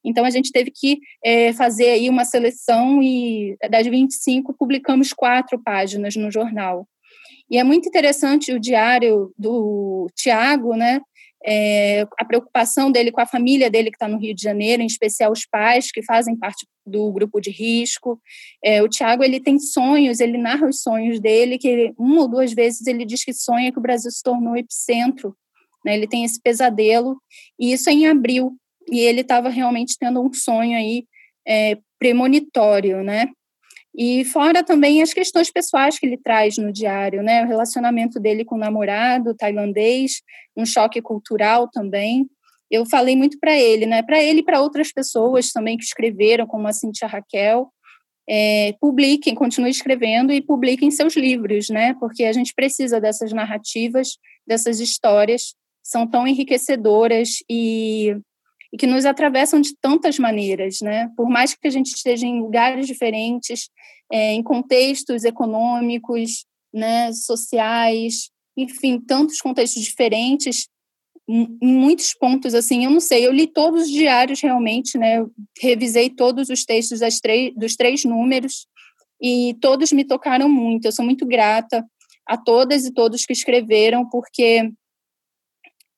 Então 0.04 0.24
a 0.24 0.30
gente 0.30 0.52
teve 0.52 0.70
que 0.70 0.98
é, 1.24 1.52
fazer 1.52 1.90
aí 1.90 2.08
uma 2.08 2.24
seleção 2.24 3.02
e 3.02 3.56
das 3.70 3.86
25 3.86 4.54
publicamos 4.54 5.12
quatro 5.12 5.60
páginas 5.62 6.14
no 6.14 6.30
jornal. 6.30 6.86
E 7.50 7.58
é 7.58 7.64
muito 7.64 7.88
interessante 7.88 8.52
o 8.52 8.60
diário 8.60 9.32
do 9.38 10.08
Tiago, 10.14 10.74
né? 10.76 11.00
É, 11.46 12.06
a 12.18 12.24
preocupação 12.24 12.90
dele 12.90 13.12
com 13.12 13.20
a 13.20 13.26
família 13.26 13.70
dele 13.70 13.90
que 13.90 13.96
está 13.96 14.08
no 14.08 14.18
Rio 14.18 14.34
de 14.34 14.42
Janeiro, 14.42 14.82
em 14.82 14.86
especial 14.86 15.30
os 15.30 15.44
pais 15.44 15.90
que 15.90 16.02
fazem 16.02 16.36
parte 16.36 16.66
do 16.86 17.12
grupo 17.12 17.40
de 17.40 17.50
risco. 17.50 18.20
É, 18.64 18.82
o 18.82 18.88
Tiago 18.88 19.22
ele 19.22 19.40
tem 19.40 19.58
sonhos, 19.58 20.20
ele 20.20 20.38
narra 20.38 20.66
os 20.66 20.80
sonhos 20.80 21.20
dele, 21.20 21.58
que 21.58 21.68
ele, 21.68 21.94
uma 21.98 22.22
ou 22.22 22.28
duas 22.28 22.52
vezes 22.52 22.86
ele 22.86 23.04
diz 23.04 23.24
que 23.24 23.32
sonha 23.32 23.70
que 23.70 23.78
o 23.78 23.82
Brasil 23.82 24.10
se 24.10 24.22
tornou 24.22 24.56
epicentro. 24.56 25.36
Né, 25.84 25.94
ele 25.94 26.06
tem 26.06 26.24
esse 26.24 26.40
pesadelo, 26.40 27.20
e 27.60 27.74
isso 27.74 27.90
é 27.90 27.92
em 27.92 28.06
abril 28.06 28.56
e 28.90 29.00
ele 29.00 29.20
estava 29.20 29.48
realmente 29.48 29.96
tendo 29.98 30.20
um 30.20 30.32
sonho 30.32 30.76
aí 30.76 31.06
é, 31.46 31.78
premonitório, 31.98 33.02
né? 33.02 33.28
E 33.96 34.24
fora 34.24 34.64
também 34.64 35.02
as 35.02 35.14
questões 35.14 35.50
pessoais 35.50 35.98
que 35.98 36.06
ele 36.06 36.18
traz 36.18 36.58
no 36.58 36.72
diário, 36.72 37.22
né? 37.22 37.44
O 37.44 37.46
relacionamento 37.46 38.18
dele 38.18 38.44
com 38.44 38.56
o 38.56 38.58
namorado 38.58 39.34
tailandês, 39.34 40.22
um 40.56 40.66
choque 40.66 41.00
cultural 41.00 41.68
também. 41.68 42.26
Eu 42.68 42.84
falei 42.84 43.14
muito 43.14 43.38
para 43.38 43.56
ele, 43.56 43.86
né? 43.86 44.02
Para 44.02 44.20
ele 44.22 44.40
e 44.40 44.44
para 44.44 44.60
outras 44.60 44.92
pessoas 44.92 45.52
também 45.52 45.76
que 45.76 45.84
escreveram, 45.84 46.46
como 46.46 46.66
a 46.66 46.72
Cintia 46.72 47.06
Raquel, 47.06 47.68
é, 48.28 48.74
publiquem, 48.80 49.34
continuem 49.34 49.70
escrevendo 49.70 50.32
e 50.32 50.42
publiquem 50.42 50.90
seus 50.90 51.14
livros, 51.14 51.68
né? 51.68 51.94
Porque 52.00 52.24
a 52.24 52.32
gente 52.32 52.52
precisa 52.52 53.00
dessas 53.00 53.32
narrativas, 53.32 54.18
dessas 54.46 54.80
histórias, 54.80 55.54
são 55.82 56.06
tão 56.06 56.26
enriquecedoras 56.26 57.44
e 57.48 58.16
e 58.74 58.76
que 58.76 58.88
nos 58.88 59.04
atravessam 59.04 59.60
de 59.60 59.72
tantas 59.80 60.18
maneiras, 60.18 60.80
né? 60.82 61.08
Por 61.16 61.28
mais 61.30 61.54
que 61.54 61.68
a 61.68 61.70
gente 61.70 61.94
esteja 61.94 62.26
em 62.26 62.40
lugares 62.40 62.88
diferentes, 62.88 63.70
é, 64.10 64.32
em 64.32 64.42
contextos 64.42 65.22
econômicos, 65.22 66.44
né, 66.72 67.12
sociais, 67.12 68.30
enfim, 68.56 69.00
tantos 69.00 69.40
contextos 69.40 69.80
diferentes, 69.80 70.66
em 71.28 71.56
muitos 71.62 72.14
pontos, 72.14 72.52
assim, 72.52 72.84
eu 72.84 72.90
não 72.90 72.98
sei, 72.98 73.24
eu 73.24 73.32
li 73.32 73.46
todos 73.46 73.82
os 73.82 73.90
diários 73.90 74.40
realmente, 74.40 74.98
né? 74.98 75.20
Eu 75.20 75.30
revisei 75.62 76.10
todos 76.10 76.48
os 76.48 76.64
textos 76.64 76.98
das 76.98 77.20
três, 77.20 77.54
dos 77.54 77.76
três 77.76 78.04
números 78.04 78.66
e 79.22 79.56
todos 79.60 79.92
me 79.92 80.04
tocaram 80.04 80.48
muito. 80.48 80.84
Eu 80.84 80.92
sou 80.92 81.04
muito 81.04 81.24
grata 81.24 81.86
a 82.26 82.36
todas 82.36 82.84
e 82.84 82.92
todos 82.92 83.24
que 83.24 83.32
escreveram, 83.32 84.04
porque 84.08 84.68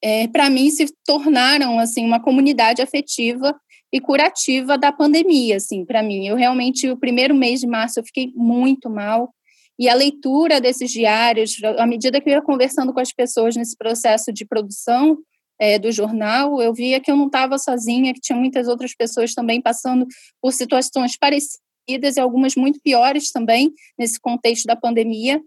é, 0.07 0.29
para 0.29 0.49
mim 0.49 0.71
se 0.71 0.87
tornaram 1.05 1.81
assim 1.81 2.07
uma 2.07 2.21
comunidade 2.21 2.81
afetiva 2.81 3.53
e 3.93 4.01
curativa 4.01 4.79
da 4.79 4.93
pandemia, 4.93 5.57
assim, 5.57 5.85
para 5.85 6.01
mim. 6.01 6.29
Eu 6.29 6.37
realmente 6.37 6.89
o 6.89 6.97
primeiro 6.97 7.35
mês 7.35 7.59
de 7.59 7.67
março 7.67 7.99
eu 7.99 8.05
fiquei 8.05 8.33
muito 8.37 8.89
mal 8.89 9.35
e 9.77 9.89
a 9.89 9.95
leitura 9.95 10.61
desses 10.61 10.93
diários, 10.93 11.57
à 11.77 11.85
medida 11.85 12.21
que 12.21 12.31
eu 12.31 12.35
ia 12.35 12.41
conversando 12.41 12.95
com 12.95 13.01
as 13.01 13.13
pessoas 13.13 13.57
nesse 13.57 13.77
processo 13.77 14.33
de 14.33 14.47
produção 14.47 15.19
é, 15.59 15.77
do 15.77 15.91
jornal, 15.91 16.63
eu 16.63 16.73
via 16.73 17.01
que 17.01 17.11
eu 17.11 17.17
não 17.17 17.27
estava 17.27 17.59
sozinha, 17.59 18.15
que 18.15 18.21
tinha 18.21 18.39
muitas 18.39 18.69
outras 18.69 18.95
pessoas 18.95 19.35
também 19.35 19.61
passando 19.61 20.07
por 20.41 20.53
situações 20.53 21.19
parecidas 21.19 22.17
e 22.17 22.21
algumas 22.21 22.55
muito 22.55 22.79
piores 22.81 23.33
também 23.33 23.73
nesse 23.99 24.21
contexto 24.21 24.67
da 24.67 24.77
pandemia. 24.77 25.43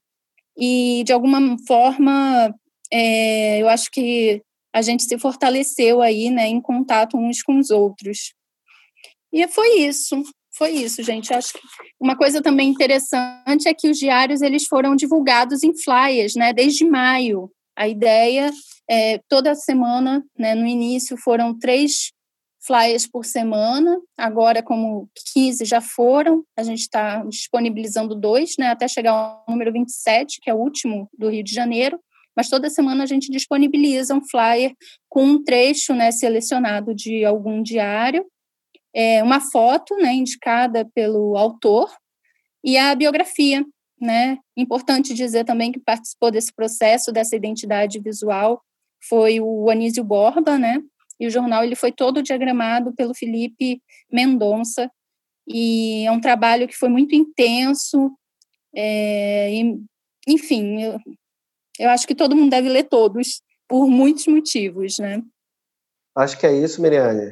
E, 0.57 1.01
de 1.05 1.13
alguma 1.13 1.55
forma, 1.65 2.53
é, 2.91 3.61
eu 3.61 3.69
acho 3.69 3.89
que 3.89 4.41
a 4.73 4.81
gente 4.81 5.03
se 5.03 5.17
fortaleceu 5.17 6.01
aí, 6.01 6.29
né, 6.29 6.47
em 6.47 6.61
contato 6.61 7.17
uns 7.17 7.41
com 7.41 7.57
os 7.57 7.69
outros. 7.69 8.33
E 9.31 9.47
foi 9.47 9.79
isso, 9.79 10.23
foi 10.51 10.71
isso, 10.71 11.03
gente. 11.03 11.33
Acho 11.33 11.53
que 11.53 11.59
uma 11.99 12.17
coisa 12.17 12.41
também 12.41 12.69
interessante 12.69 13.67
é 13.67 13.73
que 13.73 13.89
os 13.89 13.97
diários 13.97 14.41
eles 14.41 14.65
foram 14.65 14.95
divulgados 14.95 15.63
em 15.63 15.75
flyers, 15.75 16.35
né, 16.35 16.53
desde 16.53 16.85
maio. 16.85 17.51
A 17.75 17.87
ideia 17.87 18.51
é 18.89 19.19
toda 19.27 19.55
semana, 19.55 20.23
né, 20.37 20.55
no 20.55 20.65
início 20.65 21.15
foram 21.17 21.57
três 21.57 22.11
flyers 22.61 23.07
por 23.07 23.25
semana, 23.25 23.97
agora 24.17 24.61
como 24.61 25.09
15 25.33 25.63
já 25.63 25.79
foram, 25.79 26.43
a 26.57 26.63
gente 26.63 26.81
está 26.81 27.23
disponibilizando 27.23 28.13
dois, 28.13 28.55
né, 28.59 28.67
até 28.67 28.87
chegar 28.87 29.11
ao 29.11 29.45
número 29.47 29.71
27, 29.71 30.39
que 30.41 30.49
é 30.49 30.53
o 30.53 30.57
último 30.57 31.09
do 31.17 31.29
Rio 31.29 31.43
de 31.43 31.53
Janeiro, 31.53 31.99
mas 32.39 32.47
toda 32.47 32.69
semana 32.69 33.03
a 33.03 33.05
gente 33.05 33.29
disponibiliza 33.29 34.15
um 34.15 34.21
flyer 34.21 34.73
com 35.09 35.25
um 35.25 35.43
trecho 35.43 35.93
né, 35.93 36.09
selecionado 36.09 36.95
de 36.95 37.25
algum 37.25 37.61
diário, 37.61 38.25
é, 38.95 39.21
uma 39.21 39.41
foto 39.41 39.93
né, 39.97 40.13
indicada 40.13 40.89
pelo 40.95 41.35
autor 41.35 41.93
e 42.63 42.77
a 42.77 42.95
biografia. 42.95 43.65
Né? 43.99 44.37
Importante 44.55 45.13
dizer 45.13 45.43
também 45.43 45.69
que 45.69 45.81
participou 45.81 46.31
desse 46.31 46.53
processo, 46.55 47.11
dessa 47.11 47.35
identidade 47.35 47.99
visual, 47.99 48.61
foi 49.09 49.41
o 49.41 49.69
Anísio 49.69 50.05
Borba, 50.05 50.57
né? 50.57 50.81
E 51.19 51.27
o 51.27 51.29
jornal 51.29 51.61
ele 51.65 51.75
foi 51.75 51.91
todo 51.91 52.23
diagramado 52.23 52.95
pelo 52.95 53.13
Felipe 53.13 53.81
Mendonça, 54.09 54.89
e 55.45 56.05
é 56.05 56.11
um 56.13 56.21
trabalho 56.21 56.69
que 56.69 56.77
foi 56.77 56.87
muito 56.87 57.13
intenso, 57.13 58.17
é, 58.73 59.53
e, 59.53 59.77
enfim, 60.25 60.77
eu 61.79 61.89
acho 61.89 62.05
que 62.05 62.13
todo 62.13 62.35
mundo 62.35 62.49
deve 62.51 62.67
ler 62.67 62.83
todos, 62.83 63.41
por 63.67 63.87
muitos 63.87 64.27
motivos, 64.27 64.99
né? 64.99 65.23
Acho 66.15 66.37
que 66.37 66.45
é 66.45 66.51
isso, 66.51 66.81
Miriane. 66.81 67.31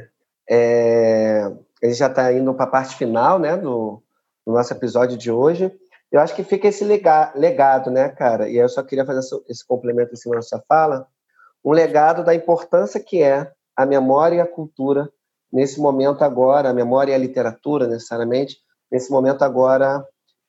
É... 0.50 1.42
A 1.84 1.86
gente 1.86 1.98
já 1.98 2.08
está 2.08 2.32
indo 2.32 2.54
para 2.54 2.66
a 2.66 2.70
parte 2.70 2.96
final 2.96 3.38
né, 3.38 3.58
do, 3.58 4.02
do, 4.46 4.54
nosso 4.54 4.74
episódio 4.74 5.18
de 5.18 5.30
hoje. 5.30 5.72
Eu 6.12 6.22
acho 6.22 6.34
que 6.34 6.44
fica 6.44 6.70
esse 6.70 6.84
legado, 6.84 7.92
né, 7.92 8.10
cara? 8.10 8.50
E 8.50 8.56
eu 8.56 8.70
só 8.70 8.82
queria 8.82 9.06
fazer 9.06 9.20
esse 9.50 9.68
complemento 9.68 10.14
em 10.14 10.16
cima 10.16 10.36
da 10.36 10.42
sua 10.42 10.64
fala. 10.68 11.06
Um 11.64 11.72
legado 11.72 12.24
da 12.24 12.34
importância 12.34 13.00
que 13.00 13.22
é 13.22 13.52
a 13.76 13.86
memória 13.86 14.38
e 14.38 14.40
a 14.40 14.48
cultura 14.48 15.12
nesse 15.52 15.80
momento 15.80 16.24
agora, 16.24 16.70
a 16.70 16.74
memória 16.74 17.12
e 17.12 17.16
a 17.16 17.18
literatura, 17.18 17.88
necessariamente, 17.88 18.58
nesse 18.92 19.12
momento 19.12 19.44
agora 19.44 20.04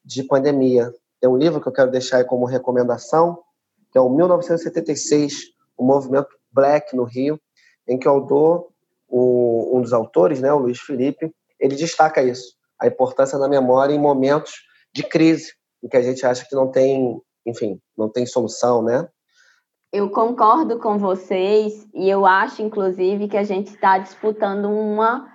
de 0.05 0.23
pandemia, 0.23 0.93
tem 1.21 1.29
um 1.29 1.37
livro 1.37 1.61
que 1.61 1.69
eu 1.69 1.73
quero 1.73 1.91
deixar 1.91 2.19
aí 2.19 2.25
como 2.25 2.45
recomendação, 2.47 3.43
que 3.91 3.99
é 3.99 4.01
o 4.01 4.09
1976, 4.09 5.53
o 5.77 5.85
movimento 5.85 6.29
Black 6.53 6.95
no 6.95 7.05
Rio, 7.05 7.41
em 7.87 7.99
que 7.99 8.09
o 8.09 8.11
autor, 8.11 8.69
o, 9.09 9.79
um 9.79 9.83
dos 9.83 9.93
autores, 9.93 10.41
né, 10.41 10.53
o 10.53 10.59
Luiz 10.59 10.81
Felipe, 10.81 11.33
ele 11.59 11.75
destaca 11.75 12.23
isso, 12.23 12.55
a 12.79 12.87
importância 12.87 13.39
da 13.39 13.49
memória 13.49 13.95
em 13.95 13.99
momentos 13.99 14.53
de 14.93 15.03
crise, 15.03 15.53
em 15.83 15.89
que 15.89 15.97
a 15.97 16.03
gente 16.03 16.25
acha 16.27 16.47
que 16.49 16.55
não 16.55 16.71
tem, 16.71 17.21
enfim, 17.47 17.81
não 17.97 18.09
tem 18.09 18.27
solução, 18.27 18.83
né? 18.83 19.09
Eu 19.91 20.11
concordo 20.11 20.79
com 20.79 20.99
vocês 20.99 21.89
e 21.95 22.11
eu 22.11 22.27
acho, 22.27 22.61
inclusive, 22.61 23.27
que 23.27 23.39
a 23.39 23.43
gente 23.43 23.69
está 23.69 23.97
disputando 23.97 24.67
uma, 24.67 25.27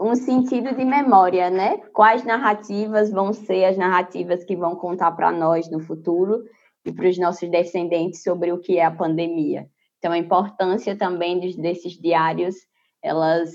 um 0.00 0.14
sentido 0.14 0.74
de 0.74 0.84
memória, 0.84 1.50
né? 1.50 1.78
Quais 1.92 2.24
narrativas 2.24 3.10
vão 3.10 3.32
ser 3.32 3.64
as 3.64 3.76
narrativas 3.76 4.44
que 4.44 4.54
vão 4.54 4.76
contar 4.76 5.10
para 5.10 5.32
nós 5.32 5.68
no 5.68 5.80
futuro 5.80 6.44
e 6.86 6.92
para 6.92 7.08
os 7.08 7.18
nossos 7.18 7.50
descendentes 7.50 8.22
sobre 8.22 8.52
o 8.52 8.58
que 8.58 8.78
é 8.78 8.84
a 8.84 8.90
pandemia. 8.90 9.68
Então, 9.98 10.12
a 10.12 10.18
importância 10.18 10.96
também 10.96 11.40
desses 11.56 11.94
diários, 11.94 12.54
elas, 13.02 13.50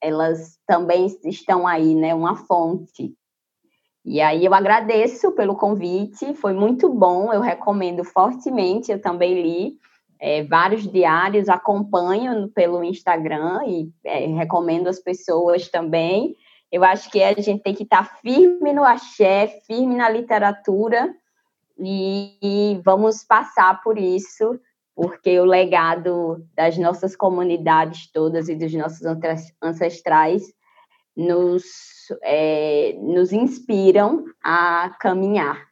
elas 0.00 0.58
também 0.66 1.06
estão 1.24 1.66
aí, 1.66 1.94
né? 1.94 2.14
Uma 2.14 2.36
fonte. 2.36 3.14
E 4.04 4.20
aí 4.20 4.44
eu 4.44 4.52
agradeço 4.52 5.32
pelo 5.32 5.56
convite, 5.56 6.34
foi 6.34 6.52
muito 6.52 6.92
bom, 6.92 7.32
eu 7.32 7.40
recomendo 7.40 8.04
fortemente, 8.04 8.92
eu 8.92 9.00
também 9.00 9.40
li 9.40 9.78
é, 10.20 10.42
vários 10.42 10.82
diários, 10.90 11.48
acompanho 11.48 12.48
pelo 12.48 12.84
Instagram 12.84 13.60
e 13.66 13.90
é, 14.04 14.26
recomendo 14.26 14.88
às 14.88 14.98
pessoas 14.98 15.68
também. 15.68 16.36
Eu 16.70 16.84
acho 16.84 17.10
que 17.10 17.22
a 17.22 17.32
gente 17.40 17.62
tem 17.62 17.74
que 17.74 17.84
estar 17.84 18.18
firme 18.20 18.72
no 18.72 18.84
axé, 18.84 19.46
firme 19.66 19.94
na 19.94 20.08
literatura, 20.08 21.14
e, 21.78 22.36
e 22.42 22.80
vamos 22.84 23.24
passar 23.24 23.82
por 23.82 23.98
isso 23.98 24.58
porque 24.94 25.38
o 25.40 25.44
legado 25.44 26.44
das 26.54 26.78
nossas 26.78 27.16
comunidades 27.16 28.10
todas 28.12 28.48
e 28.48 28.54
dos 28.54 28.72
nossos 28.74 29.02
ancestrais 29.60 30.44
nos, 31.16 31.64
é, 32.22 32.96
nos 33.00 33.32
inspiram 33.32 34.24
a 34.42 34.94
caminhar. 35.00 35.66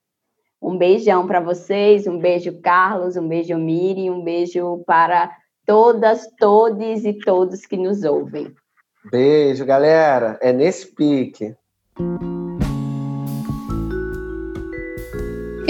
Um 0.60 0.76
beijão 0.76 1.26
para 1.26 1.40
vocês, 1.40 2.06
um 2.06 2.18
beijo, 2.18 2.60
Carlos, 2.60 3.16
um 3.16 3.26
beijo, 3.26 3.56
Miri, 3.56 4.10
um 4.10 4.22
beijo 4.22 4.82
para 4.86 5.30
todas, 5.66 6.26
todes 6.38 7.04
e 7.04 7.12
todos 7.14 7.66
que 7.66 7.76
nos 7.76 8.04
ouvem. 8.04 8.52
Beijo, 9.10 9.64
galera. 9.64 10.38
É 10.40 10.52
nesse 10.52 10.94
pique. 10.94 11.56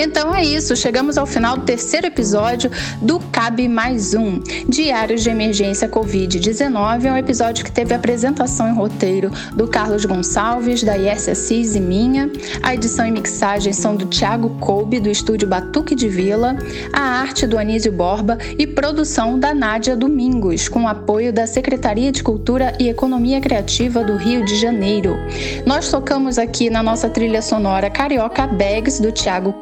Então 0.04 0.34
é 0.34 0.44
isso, 0.44 0.74
chegamos 0.74 1.16
ao 1.16 1.24
final 1.24 1.56
do 1.56 1.64
terceiro 1.64 2.08
episódio 2.08 2.68
do 3.00 3.20
Cabe 3.20 3.68
Mais 3.68 4.14
Um. 4.14 4.40
Diários 4.68 5.22
de 5.22 5.30
Emergência 5.30 5.88
Covid-19 5.88 7.04
é 7.04 7.12
um 7.12 7.16
episódio 7.16 7.64
que 7.64 7.70
teve 7.70 7.94
apresentação 7.94 8.68
em 8.68 8.74
roteiro 8.74 9.30
do 9.54 9.68
Carlos 9.68 10.04
Gonçalves, 10.04 10.82
da 10.82 10.98
IS 10.98 11.28
Assis 11.28 11.76
e 11.76 11.80
minha. 11.80 12.28
A 12.64 12.74
edição 12.74 13.06
e 13.06 13.12
mixagem 13.12 13.72
são 13.72 13.94
do 13.94 14.06
Thiago 14.06 14.50
Koube, 14.58 14.98
do 14.98 15.08
estúdio 15.08 15.46
Batuque 15.46 15.94
de 15.94 16.08
Vila. 16.08 16.56
A 16.92 17.00
arte 17.00 17.46
do 17.46 17.56
Anísio 17.56 17.92
Borba 17.92 18.38
e 18.58 18.66
produção 18.66 19.38
da 19.38 19.54
Nádia 19.54 19.96
Domingos, 19.96 20.68
com 20.68 20.88
apoio 20.88 21.32
da 21.32 21.46
Secretaria 21.46 22.10
de 22.10 22.24
Cultura 22.24 22.76
e 22.80 22.88
Economia 22.88 23.40
Criativa 23.40 24.02
do 24.02 24.16
Rio 24.16 24.44
de 24.44 24.56
Janeiro. 24.56 25.16
Nós 25.64 25.88
tocamos 25.88 26.38
aqui 26.38 26.68
na 26.68 26.82
nossa 26.82 27.08
trilha 27.08 27.40
sonora 27.40 27.88
Carioca 27.88 28.48
Bags, 28.48 29.00
do 29.00 29.12
Thiago 29.12 29.52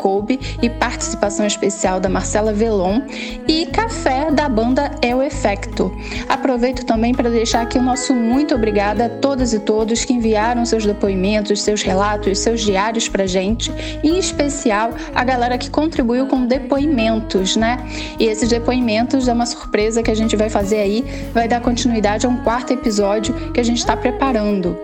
E 0.62 0.68
participação 0.68 1.46
especial 1.46 2.00
da 2.00 2.08
Marcela 2.08 2.52
Velon 2.52 3.00
e 3.48 3.66
Café 3.66 4.30
da 4.30 4.48
banda 4.48 4.90
É 5.02 5.14
o 5.14 5.22
Efecto. 5.22 5.90
Aproveito 6.28 6.84
também 6.84 7.14
para 7.14 7.30
deixar 7.30 7.62
aqui 7.62 7.78
o 7.78 7.82
nosso 7.82 8.14
muito 8.14 8.54
obrigada 8.54 9.06
a 9.06 9.08
todas 9.08 9.52
e 9.52 9.58
todos 9.60 10.04
que 10.04 10.12
enviaram 10.12 10.64
seus 10.64 10.84
depoimentos, 10.84 11.62
seus 11.62 11.82
relatos, 11.82 12.38
seus 12.38 12.60
diários 12.60 13.08
para 13.08 13.26
gente, 13.26 13.72
em 14.02 14.18
especial 14.18 14.92
a 15.14 15.24
galera 15.24 15.58
que 15.58 15.70
contribuiu 15.70 16.26
com 16.26 16.46
depoimentos, 16.46 17.56
né? 17.56 17.78
E 18.18 18.24
esses 18.24 18.48
depoimentos 18.48 19.28
é 19.28 19.32
uma 19.32 19.46
surpresa 19.46 20.02
que 20.02 20.10
a 20.10 20.16
gente 20.16 20.36
vai 20.36 20.48
fazer 20.48 20.78
aí, 20.78 21.04
vai 21.32 21.48
dar 21.48 21.60
continuidade 21.60 22.26
a 22.26 22.28
um 22.28 22.38
quarto 22.38 22.72
episódio 22.72 23.34
que 23.52 23.60
a 23.60 23.64
gente 23.64 23.78
está 23.78 23.96
preparando. 23.96 24.76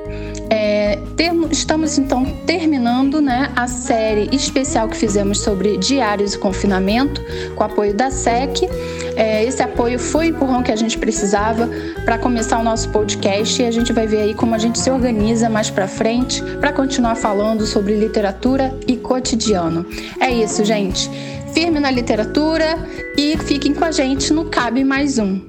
Estamos 1.50 1.96
então 1.96 2.26
terminando 2.46 3.22
né, 3.22 3.50
a 3.56 3.66
série 3.66 4.28
especial 4.34 4.86
que 4.88 4.96
fizemos 4.96 5.40
sobre 5.40 5.78
diários 5.78 6.34
e 6.34 6.38
confinamento, 6.38 7.22
com 7.54 7.64
apoio 7.64 7.94
da 7.94 8.10
SEC. 8.10 8.68
É, 9.16 9.42
esse 9.42 9.62
apoio 9.62 9.98
foi 9.98 10.26
o 10.26 10.28
empurrão 10.30 10.62
que 10.62 10.70
a 10.70 10.76
gente 10.76 10.98
precisava 10.98 11.68
para 12.04 12.18
começar 12.18 12.58
o 12.58 12.62
nosso 12.62 12.90
podcast 12.90 13.62
e 13.62 13.64
a 13.64 13.70
gente 13.70 13.92
vai 13.92 14.06
ver 14.06 14.22
aí 14.22 14.34
como 14.34 14.54
a 14.54 14.58
gente 14.58 14.78
se 14.78 14.90
organiza 14.90 15.48
mais 15.48 15.70
para 15.70 15.88
frente 15.88 16.42
para 16.60 16.72
continuar 16.72 17.14
falando 17.14 17.64
sobre 17.64 17.96
literatura 17.96 18.74
e 18.86 18.96
cotidiano. 18.96 19.86
É 20.20 20.30
isso, 20.30 20.64
gente. 20.64 21.10
Firme 21.54 21.80
na 21.80 21.90
literatura 21.90 22.78
e 23.16 23.38
fiquem 23.38 23.72
com 23.72 23.84
a 23.86 23.90
gente 23.90 24.32
no 24.34 24.44
Cabe 24.44 24.84
Mais 24.84 25.18
Um. 25.18 25.40